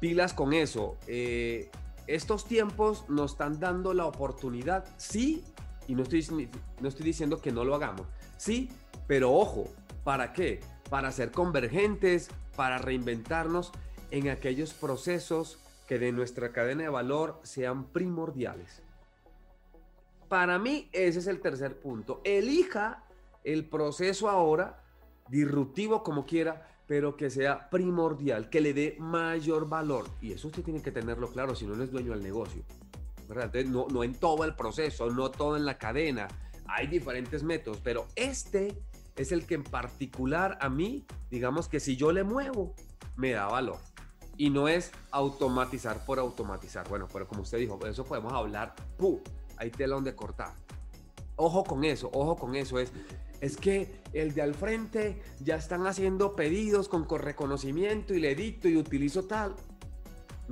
pilas 0.00 0.32
con 0.34 0.52
eso. 0.52 0.96
Eh, 1.06 1.70
estos 2.06 2.46
tiempos 2.46 3.08
nos 3.08 3.32
están 3.32 3.60
dando 3.60 3.94
la 3.94 4.06
oportunidad, 4.06 4.84
sí, 4.96 5.44
y 5.86 5.94
no 5.94 6.02
estoy, 6.02 6.48
no 6.80 6.88
estoy 6.88 7.06
diciendo 7.06 7.40
que 7.40 7.52
no 7.52 7.64
lo 7.64 7.74
hagamos, 7.74 8.06
sí, 8.36 8.70
pero 9.06 9.32
ojo, 9.32 9.68
¿para 10.04 10.32
qué? 10.32 10.60
Para 10.90 11.12
ser 11.12 11.30
convergentes, 11.30 12.28
para 12.56 12.78
reinventarnos 12.78 13.72
en 14.10 14.28
aquellos 14.28 14.74
procesos 14.74 15.58
que 15.92 15.98
de 15.98 16.10
nuestra 16.10 16.52
cadena 16.52 16.84
de 16.84 16.88
valor 16.88 17.38
sean 17.42 17.84
primordiales. 17.84 18.80
Para 20.26 20.58
mí 20.58 20.88
ese 20.90 21.18
es 21.18 21.26
el 21.26 21.38
tercer 21.42 21.80
punto. 21.80 22.22
Elija 22.24 23.04
el 23.44 23.66
proceso 23.66 24.30
ahora, 24.30 24.82
disruptivo 25.28 26.02
como 26.02 26.24
quiera, 26.24 26.66
pero 26.86 27.14
que 27.14 27.28
sea 27.28 27.68
primordial, 27.68 28.48
que 28.48 28.62
le 28.62 28.72
dé 28.72 28.96
mayor 29.00 29.68
valor. 29.68 30.06
Y 30.22 30.32
eso 30.32 30.48
usted 30.48 30.62
tiene 30.62 30.80
que 30.80 30.92
tenerlo 30.92 31.30
claro, 31.30 31.54
si 31.54 31.66
no, 31.66 31.74
no 31.74 31.84
es 31.84 31.92
dueño 31.92 32.12
del 32.12 32.22
negocio. 32.22 32.62
no, 33.66 33.86
no 33.90 34.02
en 34.02 34.14
todo 34.14 34.44
el 34.44 34.54
proceso, 34.54 35.10
no 35.10 35.30
todo 35.30 35.58
en 35.58 35.66
la 35.66 35.76
cadena. 35.76 36.26
Hay 36.68 36.86
diferentes 36.86 37.42
métodos, 37.42 37.80
pero 37.84 38.06
este 38.16 38.82
es 39.14 39.30
el 39.30 39.44
que 39.44 39.56
en 39.56 39.64
particular 39.64 40.56
a 40.62 40.70
mí, 40.70 41.04
digamos 41.30 41.68
que 41.68 41.80
si 41.80 41.98
yo 41.98 42.12
le 42.12 42.24
muevo, 42.24 42.74
me 43.14 43.32
da 43.32 43.46
valor 43.46 43.91
y 44.36 44.50
no 44.50 44.68
es 44.68 44.90
automatizar 45.10 46.04
por 46.04 46.18
automatizar. 46.18 46.88
Bueno, 46.88 47.08
pero 47.12 47.26
como 47.26 47.42
usted 47.42 47.58
dijo, 47.58 47.78
eso 47.86 48.04
podemos 48.04 48.32
hablar, 48.32 48.74
¡pum! 48.96 49.20
Hay 49.56 49.70
tela 49.70 49.94
donde 49.94 50.14
cortar. 50.14 50.54
Ojo 51.36 51.64
con 51.64 51.84
eso, 51.84 52.10
ojo 52.12 52.36
con 52.36 52.54
eso. 52.54 52.78
Es, 52.78 52.92
es 53.40 53.56
que 53.56 54.00
el 54.12 54.34
de 54.34 54.42
al 54.42 54.54
frente 54.54 55.22
ya 55.40 55.56
están 55.56 55.86
haciendo 55.86 56.36
pedidos 56.36 56.88
con 56.88 57.08
reconocimiento 57.08 58.14
y 58.14 58.20
le 58.20 58.32
edito 58.32 58.68
y 58.68 58.76
utilizo 58.76 59.24
tal. 59.24 59.54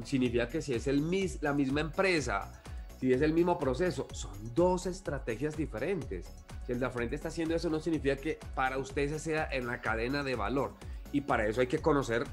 Significa 0.04 0.48
que 0.48 0.62
si 0.62 0.74
es 0.74 0.86
el 0.86 1.02
mis, 1.02 1.42
la 1.42 1.52
misma 1.52 1.80
empresa, 1.80 2.62
si 3.00 3.12
es 3.12 3.22
el 3.22 3.32
mismo 3.32 3.58
proceso, 3.58 4.06
son 4.12 4.54
dos 4.54 4.86
estrategias 4.86 5.56
diferentes. 5.56 6.26
Si 6.66 6.72
el 6.72 6.80
de 6.80 6.86
al 6.86 6.92
frente 6.92 7.16
está 7.16 7.28
haciendo 7.28 7.54
eso, 7.54 7.70
no 7.70 7.80
significa 7.80 8.16
que 8.16 8.38
para 8.54 8.78
usted 8.78 9.08
se 9.08 9.18
sea 9.18 9.48
en 9.50 9.66
la 9.66 9.80
cadena 9.80 10.22
de 10.22 10.34
valor. 10.34 10.74
Y 11.12 11.22
para 11.22 11.46
eso 11.46 11.60
hay 11.60 11.66
que 11.66 11.78
conocer 11.78 12.24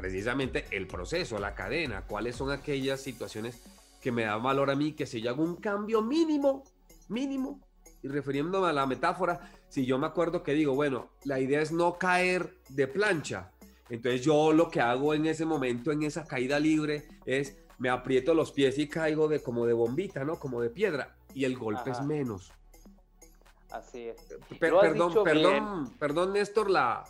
precisamente 0.00 0.64
el 0.70 0.86
proceso, 0.86 1.38
la 1.38 1.54
cadena, 1.54 2.06
cuáles 2.06 2.34
son 2.34 2.50
aquellas 2.50 3.02
situaciones 3.02 3.62
que 4.00 4.10
me 4.10 4.24
dan 4.24 4.42
valor 4.42 4.70
a 4.70 4.74
mí, 4.74 4.92
que 4.94 5.04
si 5.04 5.20
yo 5.20 5.28
hago 5.28 5.44
un 5.44 5.56
cambio 5.56 6.00
mínimo, 6.00 6.64
mínimo, 7.08 7.60
y 8.02 8.08
refiriéndome 8.08 8.68
a 8.68 8.72
la 8.72 8.86
metáfora, 8.86 9.52
si 9.68 9.84
yo 9.84 9.98
me 9.98 10.06
acuerdo 10.06 10.42
que 10.42 10.54
digo, 10.54 10.74
bueno, 10.74 11.10
la 11.24 11.38
idea 11.38 11.60
es 11.60 11.70
no 11.70 11.98
caer 11.98 12.54
de 12.70 12.88
plancha, 12.88 13.50
entonces 13.90 14.22
yo 14.22 14.54
lo 14.54 14.70
que 14.70 14.80
hago 14.80 15.12
en 15.12 15.26
ese 15.26 15.44
momento, 15.44 15.92
en 15.92 16.02
esa 16.04 16.26
caída 16.26 16.58
libre, 16.58 17.06
es 17.26 17.58
me 17.76 17.90
aprieto 17.90 18.32
los 18.32 18.52
pies 18.52 18.78
y 18.78 18.88
caigo 18.88 19.28
de 19.28 19.42
como 19.42 19.66
de 19.66 19.74
bombita, 19.74 20.24
¿no? 20.24 20.38
Como 20.38 20.62
de 20.62 20.70
piedra, 20.70 21.14
y 21.34 21.44
el 21.44 21.58
golpe 21.58 21.90
es 21.90 22.00
menos. 22.00 22.52
Así 23.70 24.08
es. 24.08 24.16
perdón, 24.58 25.24
perdón, 25.24 25.92
perdón, 25.98 26.32
Néstor, 26.32 26.70
la, 26.70 27.04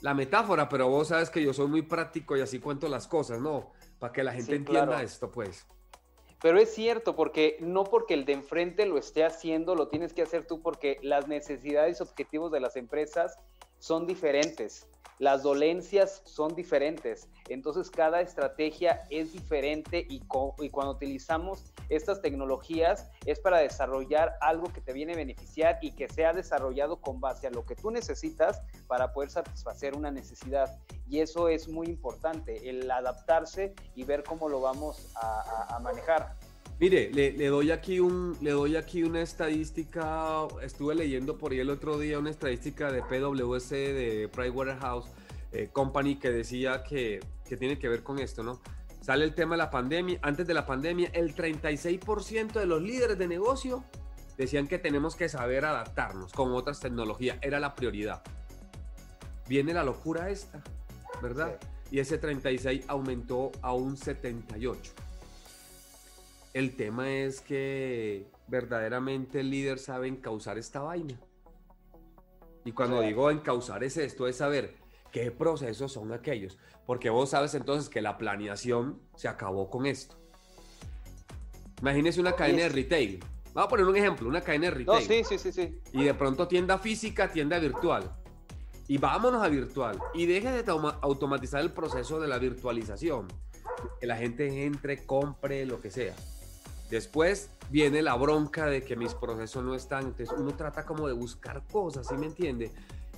la 0.00 0.14
metáfora, 0.14 0.68
pero 0.68 0.88
vos 0.88 1.08
sabes 1.08 1.30
que 1.30 1.42
yo 1.42 1.52
soy 1.52 1.68
muy 1.68 1.82
práctico 1.82 2.36
y 2.36 2.40
así 2.40 2.58
cuento 2.58 2.88
las 2.88 3.06
cosas, 3.06 3.40
¿no? 3.40 3.72
Para 3.98 4.12
que 4.12 4.22
la 4.22 4.32
gente 4.32 4.56
entienda 4.56 5.02
esto, 5.02 5.30
pues. 5.30 5.66
Pero 6.42 6.58
es 6.58 6.74
cierto, 6.74 7.16
porque 7.16 7.56
no 7.60 7.84
porque 7.84 8.12
el 8.12 8.26
de 8.26 8.34
enfrente 8.34 8.84
lo 8.84 8.98
esté 8.98 9.24
haciendo, 9.24 9.74
lo 9.74 9.88
tienes 9.88 10.12
que 10.12 10.20
hacer 10.20 10.46
tú, 10.46 10.60
porque 10.60 10.98
las 11.00 11.26
necesidades 11.26 12.00
y 12.00 12.02
objetivos 12.02 12.52
de 12.52 12.60
las 12.60 12.76
empresas 12.76 13.38
son 13.84 14.06
diferentes 14.06 14.88
las 15.18 15.42
dolencias 15.42 16.22
son 16.24 16.54
diferentes. 16.54 17.28
Entonces 17.48 17.90
cada 17.90 18.20
estrategia 18.20 19.06
es 19.10 19.32
diferente 19.32 20.04
y, 20.08 20.20
cuando 20.20 20.92
utilizamos 20.92 21.72
estas 21.88 22.20
tecnologías 22.20 23.08
es 23.24 23.38
para 23.38 23.58
desarrollar 23.58 24.34
algo 24.40 24.72
que 24.72 24.80
te 24.80 24.92
viene 24.92 25.12
a 25.12 25.16
beneficiar 25.16 25.78
y 25.82 25.92
que 25.92 26.08
sea 26.08 26.32
desarrollado 26.32 27.00
con 27.00 27.20
base 27.20 27.46
a 27.46 27.50
lo 27.50 27.64
que 27.64 27.76
tú 27.76 27.90
necesitas 27.90 28.60
para 28.88 29.12
poder 29.12 29.30
satisfacer 29.30 29.96
una 29.96 30.10
necesidad. 30.10 30.78
Y 31.08 31.20
eso 31.20 31.48
es 31.48 31.68
muy 31.68 31.86
importante, 31.86 32.68
el 32.68 32.90
adaptarse 32.90 33.74
y 33.94 34.04
ver 34.04 34.24
cómo 34.24 34.48
lo 34.48 34.60
vamos 34.60 35.12
a 35.14 35.78
manejar. 35.80 36.34
Mire, 36.80 37.10
le, 37.12 37.46
doy 37.46 37.70
aquí 37.70 38.00
un, 38.00 38.36
le 38.40 38.50
doy 38.50 38.76
aquí 38.76 39.04
una 39.04 39.22
estadística. 39.22 40.46
Estuve 40.60 40.96
leyendo 40.96 41.38
por 41.38 41.52
ahí 41.52 41.60
el 41.60 41.70
otro 41.70 41.98
día 41.98 42.18
una 42.18 42.30
estadística 42.30 42.90
de 42.90 43.00
PwC 43.02 43.70
de 43.70 44.28
Pricewaterhouse 44.28 45.06
eh, 45.52 45.70
Company 45.72 46.16
que 46.16 46.30
decía 46.30 46.82
que, 46.82 47.20
que 47.48 47.56
tiene 47.56 47.78
que 47.78 47.88
ver 47.88 48.02
con 48.02 48.18
esto, 48.18 48.42
¿no? 48.42 48.60
Sale 49.00 49.24
el 49.24 49.34
tema 49.34 49.54
de 49.54 49.58
la 49.58 49.70
pandemia. 49.70 50.18
Antes 50.22 50.46
de 50.46 50.54
la 50.54 50.66
pandemia, 50.66 51.10
el 51.12 51.34
36% 51.34 52.52
de 52.52 52.66
los 52.66 52.82
líderes 52.82 53.18
de 53.18 53.28
negocio 53.28 53.84
decían 54.36 54.66
que 54.66 54.78
tenemos 54.78 55.14
que 55.14 55.28
saber 55.28 55.64
adaptarnos 55.64 56.32
con 56.32 56.52
otras 56.52 56.80
tecnologías. 56.80 57.38
Era 57.40 57.60
la 57.60 57.76
prioridad. 57.76 58.22
Viene 59.46 59.74
la 59.74 59.84
locura 59.84 60.30
esta, 60.30 60.60
¿verdad? 61.22 61.56
Y 61.90 62.00
ese 62.00 62.18
36 62.18 62.86
aumentó 62.88 63.52
a 63.62 63.74
un 63.74 63.96
78. 63.96 65.03
El 66.54 66.76
tema 66.76 67.10
es 67.10 67.40
que 67.40 68.30
verdaderamente 68.46 69.40
el 69.40 69.50
líder 69.50 69.80
sabe 69.80 70.06
encauzar 70.06 70.56
esta 70.56 70.80
vaina. 70.80 71.18
Y 72.64 72.70
cuando 72.70 73.00
digo 73.00 73.28
encauzar 73.28 73.82
es 73.82 73.96
esto, 73.96 74.28
es 74.28 74.36
saber 74.36 74.76
qué 75.10 75.32
procesos 75.32 75.92
son 75.92 76.12
aquellos. 76.12 76.56
Porque 76.86 77.10
vos 77.10 77.30
sabes 77.30 77.54
entonces 77.54 77.88
que 77.88 78.00
la 78.00 78.16
planeación 78.16 79.00
se 79.16 79.26
acabó 79.26 79.68
con 79.68 79.84
esto. 79.84 80.16
Imagínese 81.80 82.20
una 82.20 82.36
cadena 82.36 82.62
de 82.62 82.68
retail. 82.68 83.18
Vamos 83.52 83.66
a 83.66 83.70
poner 83.70 83.86
un 83.86 83.96
ejemplo, 83.96 84.28
una 84.28 84.40
cadena 84.40 84.66
de 84.66 84.70
retail. 84.70 85.04
sí, 85.04 85.24
sí, 85.24 85.38
sí, 85.38 85.52
sí. 85.52 85.80
Y 85.92 86.04
de 86.04 86.14
pronto 86.14 86.46
tienda 86.46 86.78
física, 86.78 87.32
tienda 87.32 87.58
virtual. 87.58 88.08
Y 88.86 88.98
vámonos 88.98 89.42
a 89.42 89.48
virtual. 89.48 89.98
Y 90.14 90.26
deje 90.26 90.62
de 90.62 90.70
automatizar 91.00 91.62
el 91.62 91.72
proceso 91.72 92.20
de 92.20 92.28
la 92.28 92.38
virtualización. 92.38 93.26
Que 93.98 94.06
la 94.06 94.16
gente 94.16 94.64
entre, 94.64 95.04
compre, 95.04 95.66
lo 95.66 95.80
que 95.80 95.90
sea. 95.90 96.14
Después 96.90 97.50
viene 97.70 98.02
la 98.02 98.14
bronca 98.14 98.66
de 98.66 98.82
que 98.82 98.96
mis 98.96 99.14
procesos 99.14 99.64
no 99.64 99.74
están, 99.74 100.04
entonces 100.04 100.34
uno 100.36 100.54
trata 100.54 100.84
como 100.84 101.06
de 101.08 101.14
buscar 101.14 101.62
cosas, 101.70 102.06
¿sí 102.06 102.14
me 102.14 102.26
entiende? 102.26 102.70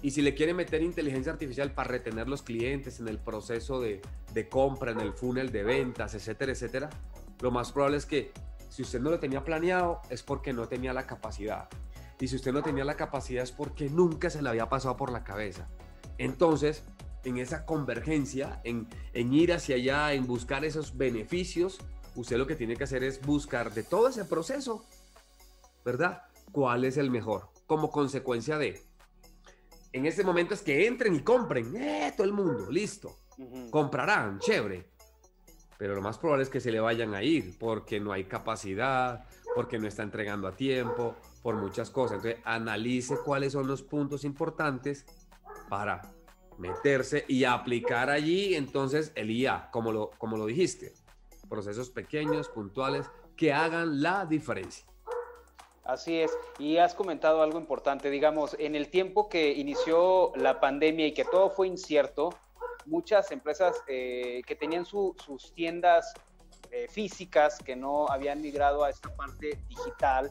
Y 0.03 0.11
si 0.13 0.23
le 0.23 0.35
quiere 0.35 0.55
meter 0.55 0.83
inteligencia 0.83 1.33
artificial 1.33 1.73
para 1.73 1.89
retener 1.89 2.29
los 2.29 2.43
clientes 2.43 3.01
en 3.01 3.09
el 3.09 3.19
proceso 3.19 3.81
de, 3.81 4.01
compra, 4.49 4.93
en 4.93 5.01
el 5.01 5.13
funnel 5.13 5.51
de 5.51 5.65
ventas, 5.65 6.15
etcétera, 6.15 6.53
etcétera, 6.53 6.91
lo 7.41 7.51
más 7.51 7.73
probable 7.73 7.97
es 7.97 8.07
que 8.07 8.31
si 8.69 8.83
usted 8.83 9.01
no 9.01 9.11
lo 9.11 9.19
tenía 9.19 9.43
planeado 9.43 10.01
es 10.11 10.23
porque 10.23 10.53
no 10.53 10.69
tenía 10.69 10.93
la 10.93 11.07
capacidad. 11.07 11.69
Y 12.21 12.29
si 12.29 12.37
usted 12.37 12.53
no 12.53 12.63
tenía 12.63 12.85
la 12.85 12.97
capacidad 12.97 13.43
es 13.43 13.53
porque 13.53 13.91
nunca 13.91 14.31
se 14.31 14.43
le 14.43 14.49
había 14.49 14.69
pasado 14.69 14.97
por 14.97 15.11
la 15.11 15.25
cabeza. 15.25 15.69
Entonces, 16.19 16.85
en 17.25 17.39
esa 17.39 17.67
convergencia, 17.67 18.61
en, 18.65 18.87
en 19.13 19.33
ir 19.33 19.53
hacia 19.53 19.77
allá, 19.77 20.13
en 20.13 20.27
buscar 20.27 20.65
esos 20.65 20.97
beneficios, 20.97 21.79
usted 22.17 22.39
lo 22.39 22.47
que 22.47 22.57
tiene 22.57 22.77
que 22.77 22.85
hacer 22.85 23.05
es 23.05 23.21
buscar 23.21 23.73
de 23.73 23.83
todo 23.83 24.09
ese 24.09 24.25
proceso, 24.25 24.85
¿verdad? 25.85 26.23
¿Cuál 26.51 26.85
es 26.85 26.97
el 26.97 27.11
mejor? 27.11 27.51
Como 27.67 27.91
consecuencia 27.91 28.59
de, 28.59 28.83
en 29.93 30.07
este 30.07 30.25
momento 30.25 30.55
es 30.55 30.63
que 30.63 30.87
entren 30.87 31.15
y 31.15 31.21
compren, 31.21 31.77
eh, 31.77 32.13
todo 32.17 32.27
el 32.27 32.33
mundo, 32.33 32.71
listo, 32.71 33.17
comprarán, 33.71 34.39
chévere. 34.39 34.91
Pero 35.79 35.95
lo 35.95 36.01
más 36.01 36.17
probable 36.17 36.45
es 36.45 36.49
que 36.49 36.61
se 36.61 36.73
le 36.73 36.81
vayan 36.81 37.15
a 37.15 37.23
ir 37.23 37.59
porque 37.59 38.01
no 38.01 38.13
hay 38.13 38.25
capacidad, 38.25 39.27
porque 39.55 39.79
no 39.79 39.87
está 39.87 40.03
entregando 40.03 40.49
a 40.49 40.57
tiempo, 40.57 41.17
por 41.43 41.57
muchas 41.57 41.91
cosas. 41.91 42.17
Entonces, 42.17 42.41
analice 42.47 43.17
cuáles 43.23 43.53
son 43.53 43.67
los 43.67 43.83
puntos 43.83 44.25
importantes 44.25 45.05
para 45.69 46.01
meterse 46.57 47.27
y 47.29 47.45
aplicar 47.45 48.09
allí 48.09 48.55
entonces 48.55 49.13
el 49.15 49.31
IA, 49.31 49.69
como 49.71 49.93
lo, 49.93 50.11
como 50.17 50.39
lo 50.39 50.47
dijiste 50.47 50.95
procesos 51.49 51.91
pequeños, 51.91 52.49
puntuales, 52.49 53.07
que 53.37 53.53
hagan 53.53 54.03
la 54.03 54.27
diferencia. 54.27 54.87
Así 55.85 56.19
es, 56.19 56.37
y 56.59 56.79
has 56.79 56.95
comentado 56.95 57.43
algo 57.43 57.61
importante, 57.61 58.11
digamos, 58.11 58.57
en 58.59 58.75
el 58.75 58.89
tiempo 58.89 59.29
que 59.29 59.53
inició 59.53 60.33
la 60.35 60.59
pandemia 60.59 61.07
y 61.07 61.15
que 61.15 61.25
todo 61.25 61.49
fue 61.49 61.69
incierto, 61.69 62.31
muchas 62.87 63.31
empresas 63.31 63.77
eh, 63.87 64.43
que 64.47 64.57
tenían 64.57 64.85
sus 64.85 65.53
tiendas 65.55 66.13
eh, 66.73 66.89
físicas, 66.89 67.59
que 67.59 67.77
no 67.77 68.09
habían 68.09 68.41
migrado 68.41 68.83
a 68.83 68.91
esta 68.91 69.15
parte 69.15 69.61
digital, 69.69 70.31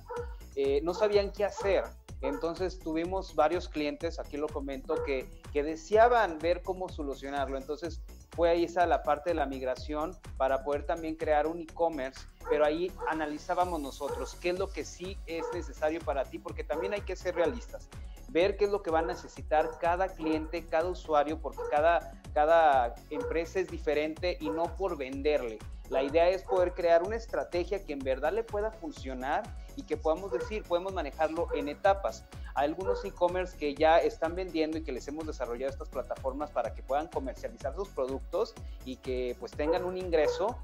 eh, 0.55 0.81
no 0.83 0.93
sabían 0.93 1.31
qué 1.31 1.45
hacer. 1.45 1.85
Entonces 2.21 2.79
tuvimos 2.79 3.35
varios 3.35 3.69
clientes, 3.69 4.19
aquí 4.19 4.37
lo 4.37 4.47
comento, 4.47 5.03
que, 5.03 5.29
que 5.53 5.63
deseaban 5.63 6.39
ver 6.39 6.63
cómo 6.63 6.89
solucionarlo. 6.89 7.57
Entonces 7.57 8.01
fue 8.35 8.49
ahí 8.49 8.65
esa 8.65 8.85
la 8.85 9.01
parte 9.03 9.29
de 9.29 9.35
la 9.35 9.45
migración 9.45 10.15
para 10.37 10.63
poder 10.63 10.85
también 10.85 11.15
crear 11.15 11.47
un 11.47 11.59
e-commerce, 11.61 12.27
pero 12.49 12.65
ahí 12.65 12.91
analizábamos 13.07 13.79
nosotros 13.81 14.37
qué 14.41 14.49
es 14.49 14.59
lo 14.59 14.67
que 14.67 14.83
sí 14.83 15.17
es 15.25 15.45
necesario 15.53 16.01
para 16.01 16.25
ti, 16.25 16.39
porque 16.39 16.63
también 16.63 16.93
hay 16.93 17.01
que 17.01 17.15
ser 17.15 17.35
realistas, 17.35 17.89
ver 18.29 18.57
qué 18.57 18.65
es 18.65 18.71
lo 18.71 18.81
que 18.81 18.91
va 18.91 18.99
a 18.99 19.03
necesitar 19.03 19.69
cada 19.79 20.09
cliente, 20.09 20.67
cada 20.67 20.89
usuario, 20.89 21.39
porque 21.39 21.61
cada, 21.71 22.13
cada 22.33 22.95
empresa 23.09 23.59
es 23.59 23.69
diferente 23.69 24.37
y 24.39 24.49
no 24.49 24.75
por 24.75 24.97
venderle. 24.97 25.57
La 25.89 26.01
idea 26.01 26.27
es 26.29 26.43
poder 26.43 26.73
crear 26.73 27.03
una 27.03 27.15
estrategia 27.15 27.85
que 27.85 27.93
en 27.93 27.99
verdad 27.99 28.33
le 28.33 28.43
pueda 28.43 28.71
funcionar 28.71 29.43
y 29.75 29.83
que 29.83 29.97
podamos 29.97 30.31
decir, 30.31 30.63
podemos 30.63 30.93
manejarlo 30.93 31.47
en 31.53 31.69
etapas. 31.69 32.25
Algunos 32.55 33.03
e-commerce 33.05 33.57
que 33.57 33.75
ya 33.75 33.97
están 33.97 34.33
vendiendo 34.33 34.77
y 34.77 34.83
que 34.83 34.91
les 34.91 35.07
hemos 35.07 35.27
desarrollado 35.27 35.71
estas 35.71 35.89
plataformas 35.89 36.49
para 36.51 36.73
que 36.73 36.81
puedan 36.81 37.07
comercializar 37.07 37.75
sus 37.75 37.89
productos 37.89 38.53
y 38.85 38.95
que 38.95 39.35
pues 39.39 39.51
tengan 39.51 39.83
un 39.83 39.97
ingreso 39.97 40.57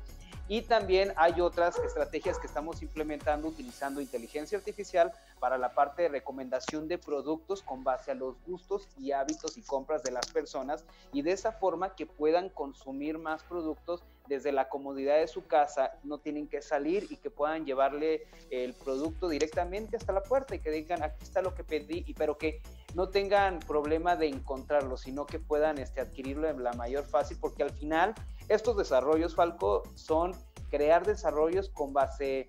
y 0.52 0.64
también 0.64 1.14
hay 1.16 1.40
otras 1.40 1.80
estrategias 1.80 2.38
que 2.38 2.46
estamos 2.46 2.82
implementando 2.82 3.48
utilizando 3.48 4.02
inteligencia 4.02 4.58
artificial 4.58 5.14
para 5.40 5.58
la 5.58 5.74
parte 5.74 6.02
de 6.02 6.10
recomendación 6.10 6.90
de 6.90 6.98
productos 6.98 7.62
con 7.62 7.86
base 7.86 8.12
a 8.12 8.16
los 8.16 8.36
gustos 8.46 8.90
y 9.00 9.14
hábitos 9.14 9.58
y 9.58 9.62
compras 9.62 10.04
de 10.04 10.12
las 10.12 10.30
personas 10.30 10.84
y 11.14 11.22
de 11.22 11.32
esa 11.32 11.54
forma 11.54 11.96
que 11.96 12.06
puedan 12.06 12.50
consumir 12.50 13.18
más 13.18 13.44
productos 13.44 14.04
desde 14.28 14.52
la 14.52 14.70
comodidad 14.70 15.18
de 15.18 15.28
su 15.28 15.46
casa, 15.48 15.92
no 16.04 16.18
tienen 16.20 16.48
que 16.48 16.62
salir 16.62 17.08
y 17.10 17.18
que 17.18 17.30
puedan 17.30 17.66
llevarle 17.66 18.28
el 18.50 18.74
producto 18.74 19.30
directamente 19.30 19.98
hasta 19.98 20.14
la 20.14 20.24
puerta 20.24 20.56
y 20.56 20.60
que 20.60 20.72
digan 20.72 21.04
aquí 21.04 21.24
está 21.24 21.42
lo 21.42 21.54
que 21.54 21.64
pedí, 21.64 22.04
y, 22.08 22.14
pero 22.14 22.38
que 22.38 22.62
no 22.94 23.10
tengan 23.10 23.60
problema 23.60 24.16
de 24.16 24.28
encontrarlo, 24.28 24.96
sino 24.98 25.26
que 25.26 25.40
puedan 25.40 25.78
este, 25.80 26.02
adquirirlo 26.02 26.48
de 26.48 26.62
la 26.62 26.74
mayor 26.74 27.04
fácil, 27.04 27.38
porque 27.40 27.64
al 27.64 27.72
final 27.72 28.14
estos 28.52 28.76
desarrollos, 28.78 29.36
Falco, 29.36 29.84
son 29.96 30.34
crear 30.70 31.06
desarrollos 31.06 31.70
con 31.70 31.94
base 31.94 32.48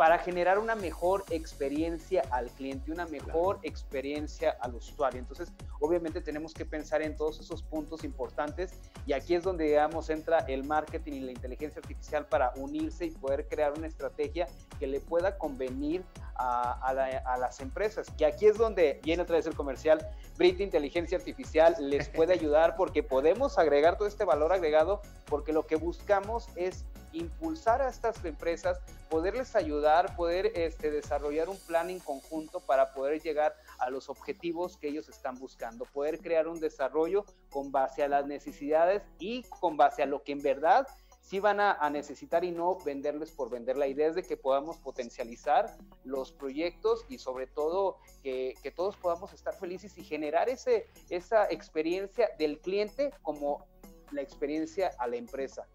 para 0.00 0.16
generar 0.16 0.58
una 0.58 0.74
mejor 0.76 1.24
experiencia 1.28 2.22
al 2.30 2.48
cliente, 2.52 2.90
una 2.90 3.04
mejor 3.04 3.58
experiencia 3.62 4.56
al 4.62 4.74
usuario. 4.74 5.20
Entonces, 5.20 5.52
obviamente 5.78 6.22
tenemos 6.22 6.54
que 6.54 6.64
pensar 6.64 7.02
en 7.02 7.18
todos 7.18 7.38
esos 7.38 7.62
puntos 7.62 8.02
importantes 8.02 8.72
y 9.04 9.12
aquí 9.12 9.34
es 9.34 9.42
donde, 9.42 9.64
digamos, 9.64 10.08
entra 10.08 10.38
el 10.48 10.64
marketing 10.64 11.12
y 11.12 11.20
la 11.20 11.32
inteligencia 11.32 11.82
artificial 11.82 12.24
para 12.24 12.50
unirse 12.56 13.04
y 13.04 13.10
poder 13.10 13.46
crear 13.46 13.74
una 13.76 13.88
estrategia 13.88 14.46
que 14.78 14.86
le 14.86 15.00
pueda 15.00 15.36
convenir 15.36 16.02
a, 16.34 17.36
las 17.38 17.60
empresas. 17.60 18.06
Que 18.16 18.24
aquí 18.24 18.46
es 18.46 18.56
donde 18.56 19.00
viene 19.04 19.22
otra 19.22 19.36
vez 19.36 19.46
el 19.46 19.54
comercial, 19.54 20.00
Brit 20.38 20.60
Inteligencia 20.60 21.18
Artificial 21.18 21.76
les 21.78 22.08
puede 22.08 22.32
ayudar 22.40 22.74
porque 22.74 23.02
podemos 23.02 23.58
agregar 23.58 23.98
todo 23.98 24.08
este 24.08 24.24
valor 24.24 24.50
agregado 24.54 25.02
porque 25.26 25.52
lo 25.52 25.66
que 25.66 25.76
buscamos 25.76 26.48
es 26.56 26.86
impulsar 27.12 27.82
a 27.82 27.88
estas 27.88 28.24
empresas, 28.24 28.80
poderles 29.08 29.56
ayudar, 29.56 30.14
poder 30.16 30.52
este, 30.54 30.90
desarrollar 30.90 31.48
un 31.48 31.58
plan 31.58 31.90
en 31.90 31.98
conjunto 31.98 32.60
para 32.60 32.92
poder 32.92 33.20
llegar 33.20 33.54
a 33.78 33.90
los 33.90 34.08
objetivos 34.08 34.76
que 34.76 34.88
ellos 34.88 35.08
están 35.08 35.38
buscando, 35.38 35.84
poder 35.86 36.18
crear 36.20 36.48
un 36.48 36.60
desarrollo 36.60 37.24
con 37.50 37.72
base 37.72 38.02
a 38.02 38.08
las 38.08 38.26
necesidades 38.26 39.02
y 39.18 39.42
con 39.60 39.76
base 39.76 40.02
a 40.02 40.06
lo 40.06 40.22
que 40.22 40.32
en 40.32 40.42
verdad 40.42 40.86
sí 41.30 41.38
van 41.38 41.60
a, 41.60 41.88
necesitar 41.90 42.42
y 42.42 42.50
no 42.50 42.76
venderles 42.84 43.30
por 43.30 43.50
vender. 43.50 43.76
La 43.76 43.86
idea 43.86 44.08
es 44.08 44.16
de 44.16 44.24
que 44.24 44.36
podamos 44.36 44.78
potencializar 44.78 45.76
los 46.02 46.32
proyectos 46.32 47.06
y 47.08 47.18
sobre 47.18 47.46
todo 47.46 47.98
que, 48.24 48.54
todos 48.74 48.96
podamos 48.96 49.32
estar 49.32 49.54
felices 49.54 49.96
y 49.96 50.02
generar 50.02 50.48
ese, 50.48 50.88
esa 51.08 51.48
experiencia 51.48 52.30
del 52.36 52.58
cliente 52.58 53.12
como 53.22 53.64
la 54.10 54.22
experiencia 54.22 54.90
a 54.98 55.06
la 55.06 55.16
empresa. 55.16 55.68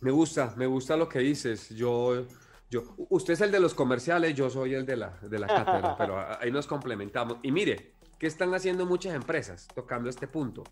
Me 0.00 0.10
gusta, 0.10 0.54
me 0.56 0.66
gusta 0.66 0.96
lo 0.96 1.08
que 1.08 1.20
dices. 1.20 1.70
Yo, 1.70 2.26
yo, 2.70 2.94
usted 3.10 3.34
es 3.34 3.40
el 3.40 3.50
de 3.50 3.60
los 3.60 3.74
comerciales, 3.74 4.34
yo 4.34 4.50
soy 4.50 4.74
el 4.74 4.84
de 4.84 4.96
la, 4.96 5.18
de 5.22 5.38
la 5.38 5.46
cátedra, 5.46 5.96
pero 5.96 6.18
ahí 6.40 6.50
nos 6.50 6.66
complementamos. 6.66 7.38
Y 7.42 7.52
mire, 7.52 7.94
¿qué 8.18 8.26
están 8.26 8.54
haciendo 8.54 8.86
muchas 8.86 9.14
empresas 9.14 9.66
tocando 9.74 10.10
este 10.10 10.26
punto? 10.26 10.64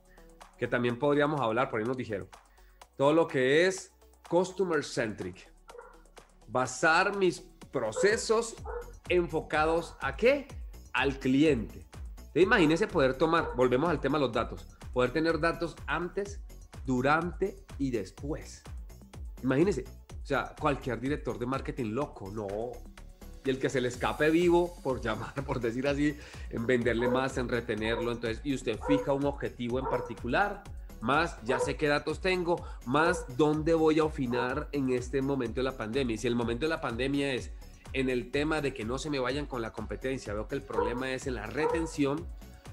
Que 0.58 0.68
también 0.68 0.98
podríamos 0.98 1.40
hablar, 1.40 1.70
por 1.70 1.80
ahí 1.80 1.86
nos 1.86 1.96
dijeron. 1.96 2.28
Todo 2.96 3.12
lo 3.12 3.26
que 3.26 3.66
es 3.66 3.92
customer 4.28 4.84
centric. 4.84 5.50
Basar 6.46 7.16
mis 7.16 7.40
procesos 7.72 8.54
enfocados 9.08 9.96
a 10.00 10.16
qué? 10.16 10.46
Al 10.92 11.18
cliente. 11.18 11.86
Imagínese 12.34 12.86
poder 12.86 13.14
tomar, 13.14 13.50
volvemos 13.56 13.90
al 13.90 14.00
tema 14.00 14.18
de 14.18 14.24
los 14.24 14.32
datos, 14.32 14.66
poder 14.92 15.12
tener 15.12 15.38
datos 15.38 15.76
antes, 15.86 16.40
durante 16.84 17.64
y 17.78 17.90
después. 17.90 18.62
Imagínese, 19.44 19.84
o 20.22 20.26
sea, 20.26 20.54
cualquier 20.58 20.98
director 20.98 21.38
de 21.38 21.44
marketing 21.44 21.92
loco, 21.92 22.30
no. 22.30 22.48
Y 23.44 23.50
el 23.50 23.58
que 23.58 23.68
se 23.68 23.82
le 23.82 23.88
escape 23.88 24.30
vivo, 24.30 24.74
por 24.82 25.02
llamar, 25.02 25.34
por 25.46 25.60
decir 25.60 25.86
así, 25.86 26.16
en 26.48 26.66
venderle 26.66 27.08
más, 27.08 27.36
en 27.36 27.50
retenerlo. 27.50 28.10
Entonces, 28.10 28.40
y 28.42 28.54
usted 28.54 28.80
fija 28.88 29.12
un 29.12 29.26
objetivo 29.26 29.78
en 29.78 29.84
particular, 29.84 30.64
más 31.02 31.36
ya 31.44 31.58
sé 31.58 31.76
qué 31.76 31.88
datos 31.88 32.22
tengo, 32.22 32.64
más 32.86 33.26
dónde 33.36 33.74
voy 33.74 34.00
a 34.00 34.04
afinar 34.04 34.70
en 34.72 34.88
este 34.88 35.20
momento 35.20 35.56
de 35.56 35.64
la 35.64 35.76
pandemia. 35.76 36.14
Y 36.14 36.18
si 36.18 36.26
el 36.26 36.34
momento 36.34 36.64
de 36.64 36.70
la 36.70 36.80
pandemia 36.80 37.34
es 37.34 37.50
en 37.92 38.08
el 38.08 38.30
tema 38.30 38.62
de 38.62 38.72
que 38.72 38.86
no 38.86 38.96
se 38.96 39.10
me 39.10 39.18
vayan 39.18 39.44
con 39.44 39.60
la 39.60 39.72
competencia, 39.72 40.32
veo 40.32 40.48
que 40.48 40.54
el 40.54 40.62
problema 40.62 41.12
es 41.12 41.26
en 41.26 41.34
la 41.34 41.44
retención, 41.44 42.26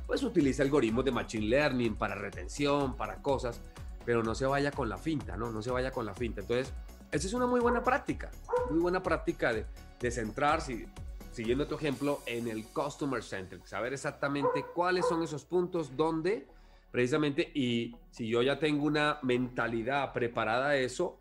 pues 0.07 0.23
utiliza 0.23 0.63
algoritmos 0.63 1.03
de 1.03 1.11
Machine 1.11 1.47
Learning 1.47 1.95
para 1.95 2.15
retención, 2.15 2.95
para 2.95 3.21
cosas, 3.21 3.59
pero 4.05 4.23
no 4.23 4.35
se 4.35 4.45
vaya 4.45 4.71
con 4.71 4.89
la 4.89 4.97
finta, 4.97 5.37
¿no? 5.37 5.51
No 5.51 5.61
se 5.61 5.71
vaya 5.71 5.91
con 5.91 6.05
la 6.05 6.13
finta. 6.13 6.41
Entonces, 6.41 6.73
esa 7.11 7.27
es 7.27 7.33
una 7.33 7.45
muy 7.45 7.59
buena 7.59 7.83
práctica, 7.83 8.31
muy 8.69 8.79
buena 8.79 9.03
práctica 9.03 9.53
de, 9.53 9.65
de 9.99 10.11
centrarse, 10.11 10.87
siguiendo 11.31 11.67
tu 11.67 11.75
ejemplo, 11.75 12.21
en 12.25 12.47
el 12.47 12.65
Customer 12.65 13.23
Centric, 13.23 13.65
saber 13.65 13.93
exactamente 13.93 14.65
cuáles 14.73 15.07
son 15.07 15.23
esos 15.23 15.45
puntos 15.45 15.95
donde 15.95 16.47
precisamente, 16.91 17.49
y 17.53 17.95
si 18.11 18.27
yo 18.27 18.41
ya 18.41 18.59
tengo 18.59 18.85
una 18.85 19.17
mentalidad 19.23 20.11
preparada 20.13 20.69
a 20.69 20.75
eso, 20.75 21.19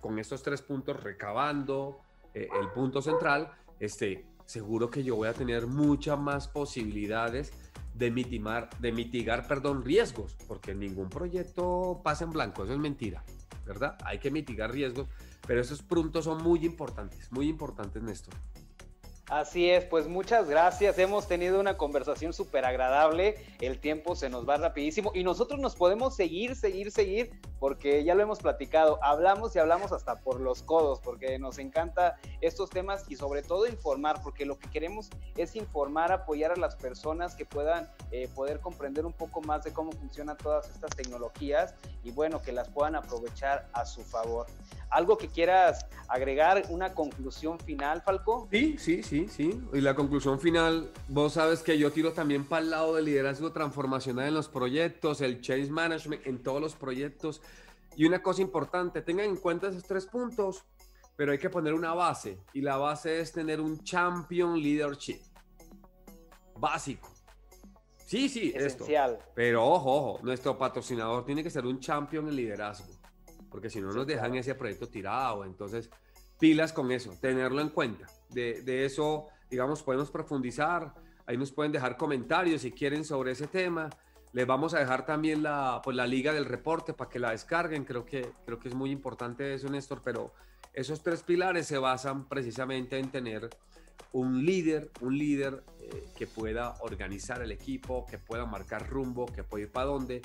con 0.00 0.18
estos 0.18 0.42
tres 0.42 0.60
puntos 0.60 1.02
recabando 1.02 2.00
eh, 2.34 2.48
el 2.60 2.68
punto 2.70 3.00
central, 3.00 3.50
este, 3.80 4.26
seguro 4.44 4.90
que 4.90 5.04
yo 5.04 5.16
voy 5.16 5.28
a 5.28 5.32
tener 5.32 5.66
muchas 5.66 6.18
más 6.18 6.48
posibilidades 6.48 7.52
de 7.98 8.10
mitigar, 8.12 8.70
de 8.78 8.92
mitigar 8.92 9.46
perdón, 9.48 9.84
riesgos, 9.84 10.36
porque 10.46 10.74
ningún 10.74 11.10
proyecto 11.10 12.00
pasa 12.04 12.24
en 12.24 12.30
blanco, 12.30 12.62
eso 12.64 12.72
es 12.72 12.78
mentira, 12.78 13.24
¿verdad? 13.66 13.98
Hay 14.04 14.18
que 14.18 14.30
mitigar 14.30 14.72
riesgos, 14.72 15.08
pero 15.46 15.60
esos 15.60 15.82
puntos 15.82 16.24
son 16.24 16.42
muy 16.42 16.64
importantes, 16.64 17.30
muy 17.32 17.48
importantes, 17.48 18.02
Néstor. 18.02 18.34
Así 19.28 19.68
es, 19.68 19.84
pues 19.84 20.08
muchas 20.08 20.48
gracias. 20.48 20.98
Hemos 20.98 21.28
tenido 21.28 21.60
una 21.60 21.76
conversación 21.76 22.32
súper 22.32 22.64
agradable. 22.64 23.34
El 23.60 23.78
tiempo 23.78 24.16
se 24.16 24.30
nos 24.30 24.48
va 24.48 24.56
rapidísimo 24.56 25.12
y 25.14 25.22
nosotros 25.22 25.60
nos 25.60 25.76
podemos 25.76 26.16
seguir, 26.16 26.56
seguir, 26.56 26.90
seguir, 26.90 27.38
porque 27.60 28.04
ya 28.04 28.14
lo 28.14 28.22
hemos 28.22 28.38
platicado. 28.38 28.98
Hablamos 29.02 29.54
y 29.54 29.58
hablamos 29.58 29.92
hasta 29.92 30.16
por 30.16 30.40
los 30.40 30.62
codos, 30.62 31.00
porque 31.00 31.38
nos 31.38 31.58
encanta 31.58 32.16
estos 32.40 32.70
temas 32.70 33.04
y 33.10 33.16
sobre 33.16 33.42
todo 33.42 33.66
informar, 33.66 34.22
porque 34.22 34.46
lo 34.46 34.58
que 34.58 34.70
queremos 34.70 35.10
es 35.36 35.56
informar, 35.56 36.10
apoyar 36.10 36.52
a 36.52 36.56
las 36.56 36.76
personas 36.76 37.34
que 37.34 37.44
puedan 37.44 37.86
eh, 38.10 38.28
poder 38.34 38.60
comprender 38.60 39.04
un 39.04 39.12
poco 39.12 39.42
más 39.42 39.62
de 39.62 39.74
cómo 39.74 39.92
funcionan 39.92 40.38
todas 40.38 40.70
estas 40.70 40.96
tecnologías 40.96 41.74
y 42.02 42.12
bueno, 42.12 42.40
que 42.40 42.52
las 42.52 42.70
puedan 42.70 42.94
aprovechar 42.94 43.68
a 43.74 43.84
su 43.84 44.02
favor. 44.04 44.46
¿Algo 44.88 45.18
que 45.18 45.28
quieras 45.28 45.84
agregar? 46.08 46.62
¿Una 46.70 46.94
conclusión 46.94 47.58
final, 47.60 48.00
Falco? 48.00 48.48
Sí, 48.50 48.78
sí, 48.78 49.02
sí 49.02 49.17
sí, 49.26 49.50
sí. 49.52 49.60
Y 49.72 49.80
la 49.80 49.94
conclusión 49.94 50.38
final, 50.38 50.92
vos 51.08 51.34
sabes 51.34 51.62
que 51.62 51.78
yo 51.78 51.90
tiro 51.90 52.12
también 52.12 52.44
para 52.44 52.62
el 52.62 52.70
lado 52.70 52.94
del 52.94 53.06
liderazgo 53.06 53.52
transformacional 53.52 54.28
en 54.28 54.34
los 54.34 54.48
proyectos, 54.48 55.20
el 55.20 55.40
change 55.40 55.70
management 55.70 56.26
en 56.26 56.42
todos 56.42 56.60
los 56.60 56.74
proyectos. 56.74 57.40
Y 57.96 58.04
una 58.04 58.22
cosa 58.22 58.42
importante, 58.42 59.02
tengan 59.02 59.26
en 59.26 59.36
cuenta 59.36 59.68
esos 59.68 59.82
tres 59.84 60.06
puntos, 60.06 60.64
pero 61.16 61.32
hay 61.32 61.38
que 61.38 61.50
poner 61.50 61.74
una 61.74 61.94
base. 61.94 62.38
Y 62.52 62.60
la 62.60 62.76
base 62.76 63.20
es 63.20 63.32
tener 63.32 63.60
un 63.60 63.82
champion 63.82 64.60
leadership. 64.60 65.20
Básico. 66.56 67.12
Sí, 68.06 68.28
sí, 68.28 68.52
Esencial. 68.54 69.14
esto. 69.14 69.24
Pero 69.34 69.66
ojo, 69.66 69.94
ojo, 69.94 70.20
nuestro 70.22 70.56
patrocinador 70.56 71.24
tiene 71.24 71.42
que 71.42 71.50
ser 71.50 71.66
un 71.66 71.80
champion 71.80 72.28
en 72.28 72.36
liderazgo. 72.36 72.94
Porque 73.50 73.68
si 73.68 73.80
no 73.80 73.92
nos 73.92 74.06
dejan 74.06 74.34
ese 74.36 74.54
proyecto 74.54 74.88
tirado. 74.88 75.44
Entonces, 75.44 75.90
pilas 76.38 76.72
con 76.72 76.90
eso, 76.92 77.12
tenerlo 77.20 77.60
en 77.60 77.70
cuenta. 77.70 78.06
De, 78.30 78.84
eso, 78.84 79.26
digamos, 79.50 79.82
podemos 79.82 80.10
profundizar. 80.10 80.94
Ahí 81.26 81.36
nos 81.36 81.52
pueden 81.52 81.72
dejar 81.72 81.96
comentarios 81.96 82.62
si 82.62 82.72
quieren 82.72 83.04
sobre 83.04 83.32
ese 83.32 83.46
tema. 83.46 83.90
Les 84.32 84.46
vamos 84.46 84.74
a 84.74 84.78
dejar 84.78 85.06
también 85.06 85.42
la, 85.42 85.80
pues, 85.82 85.96
la 85.96 86.06
liga 86.06 86.32
del 86.32 86.44
reporte 86.44 86.92
para 86.92 87.10
que 87.10 87.18
la 87.18 87.30
descarguen. 87.30 87.84
Creo 87.84 88.04
que, 88.04 88.32
creo 88.44 88.58
que 88.58 88.68
es 88.68 88.74
muy 88.74 88.90
importante 88.90 89.54
eso, 89.54 89.68
Néstor, 89.68 90.02
pero 90.04 90.32
esos 90.74 91.02
tres 91.02 91.22
pilares 91.22 91.66
se 91.66 91.78
basan 91.78 92.28
precisamente 92.28 92.98
en 92.98 93.10
tener 93.10 93.48
un 94.12 94.44
líder, 94.44 94.90
un 95.00 95.18
líder 95.18 95.62
eh, 95.80 96.04
que 96.16 96.26
pueda 96.26 96.74
organizar 96.80 97.42
el 97.42 97.52
equipo, 97.52 98.06
que 98.06 98.18
pueda 98.18 98.46
marcar 98.46 98.88
rumbo, 98.88 99.26
que 99.26 99.44
pueda 99.44 99.64
ir 99.64 99.72
para 99.72 99.86
dónde. 99.86 100.22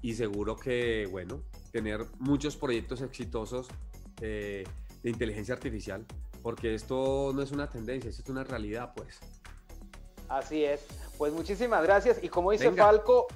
Y 0.00 0.14
seguro 0.14 0.56
que, 0.56 1.06
bueno, 1.10 1.42
tener 1.70 2.04
muchos 2.18 2.56
proyectos 2.56 3.02
exitosos 3.02 3.68
eh, 4.20 4.64
de 5.02 5.10
inteligencia 5.10 5.54
artificial, 5.54 6.04
porque 6.42 6.74
esto 6.74 7.32
no 7.34 7.42
es 7.42 7.52
una 7.52 7.68
tendencia, 7.68 8.10
esto 8.10 8.22
es 8.22 8.28
una 8.28 8.44
realidad, 8.44 8.92
pues. 8.94 9.18
Así 10.28 10.64
es. 10.64 10.84
Pues 11.18 11.32
muchísimas 11.32 11.82
gracias. 11.82 12.18
Y 12.22 12.28
como 12.28 12.50
dice 12.50 12.70
Falco, 12.72 13.26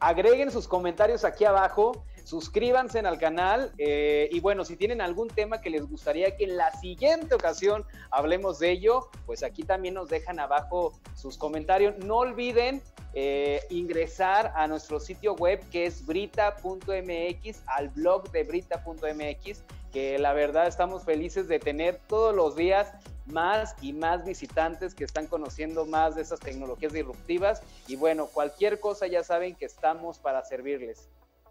agreguen 0.00 0.50
sus 0.50 0.66
comentarios 0.66 1.24
aquí 1.24 1.44
abajo, 1.44 2.04
suscríbanse 2.24 2.98
al 3.00 3.18
canal 3.18 3.72
eh, 3.78 4.28
y 4.32 4.40
bueno, 4.40 4.64
si 4.64 4.76
tienen 4.76 5.00
algún 5.00 5.28
tema 5.28 5.60
que 5.60 5.70
les 5.70 5.88
gustaría 5.88 6.36
que 6.36 6.44
en 6.44 6.56
la 6.56 6.72
siguiente 6.72 7.34
ocasión 7.34 7.84
hablemos 8.10 8.58
de 8.58 8.72
ello, 8.72 9.10
pues 9.26 9.42
aquí 9.44 9.62
también 9.62 9.94
nos 9.94 10.08
dejan 10.08 10.40
abajo 10.40 10.92
sus 11.14 11.38
comentarios. 11.38 11.96
No 11.98 12.16
olviden 12.16 12.82
eh, 13.14 13.60
ingresar 13.70 14.52
a 14.56 14.66
nuestro 14.66 14.98
sitio 14.98 15.34
web 15.34 15.60
que 15.70 15.86
es 15.86 16.04
brita.mx, 16.04 17.62
al 17.66 17.88
blog 17.90 18.30
de 18.32 18.42
brita.mx 18.42 19.62
que 19.96 20.18
la 20.18 20.34
verdad 20.34 20.66
estamos 20.66 21.04
felices 21.04 21.48
de 21.48 21.58
tener 21.58 21.98
todos 22.06 22.34
los 22.34 22.54
días 22.54 22.92
más 23.24 23.74
y 23.80 23.94
más 23.94 24.26
visitantes 24.26 24.94
que 24.94 25.04
están 25.04 25.26
conociendo 25.26 25.86
más 25.86 26.16
de 26.16 26.20
esas 26.20 26.38
tecnologías 26.38 26.92
disruptivas. 26.92 27.62
Y 27.88 27.96
bueno, 27.96 28.26
cualquier 28.26 28.78
cosa 28.78 29.06
ya 29.06 29.24
saben 29.24 29.54
que 29.54 29.64
estamos 29.64 30.18
para 30.18 30.44
servirles. 30.44 31.08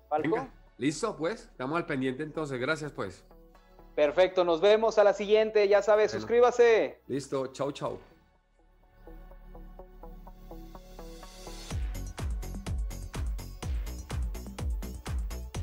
¿Falco? 0.10 0.48
listo, 0.78 1.18
pues. 1.18 1.46
Estamos 1.46 1.76
al 1.76 1.88
pendiente 1.88 2.22
entonces. 2.22 2.60
Gracias, 2.60 2.92
pues. 2.92 3.26
Perfecto, 3.96 4.44
nos 4.44 4.62
vemos 4.62 5.00
a 5.00 5.04
la 5.04 5.16
siguiente. 5.16 5.68
Ya 5.68 5.82
sabes, 5.82 6.12
suscríbase. 6.12 7.00
Listo, 7.08 7.48
chau, 7.48 7.72
chau. 7.72 7.98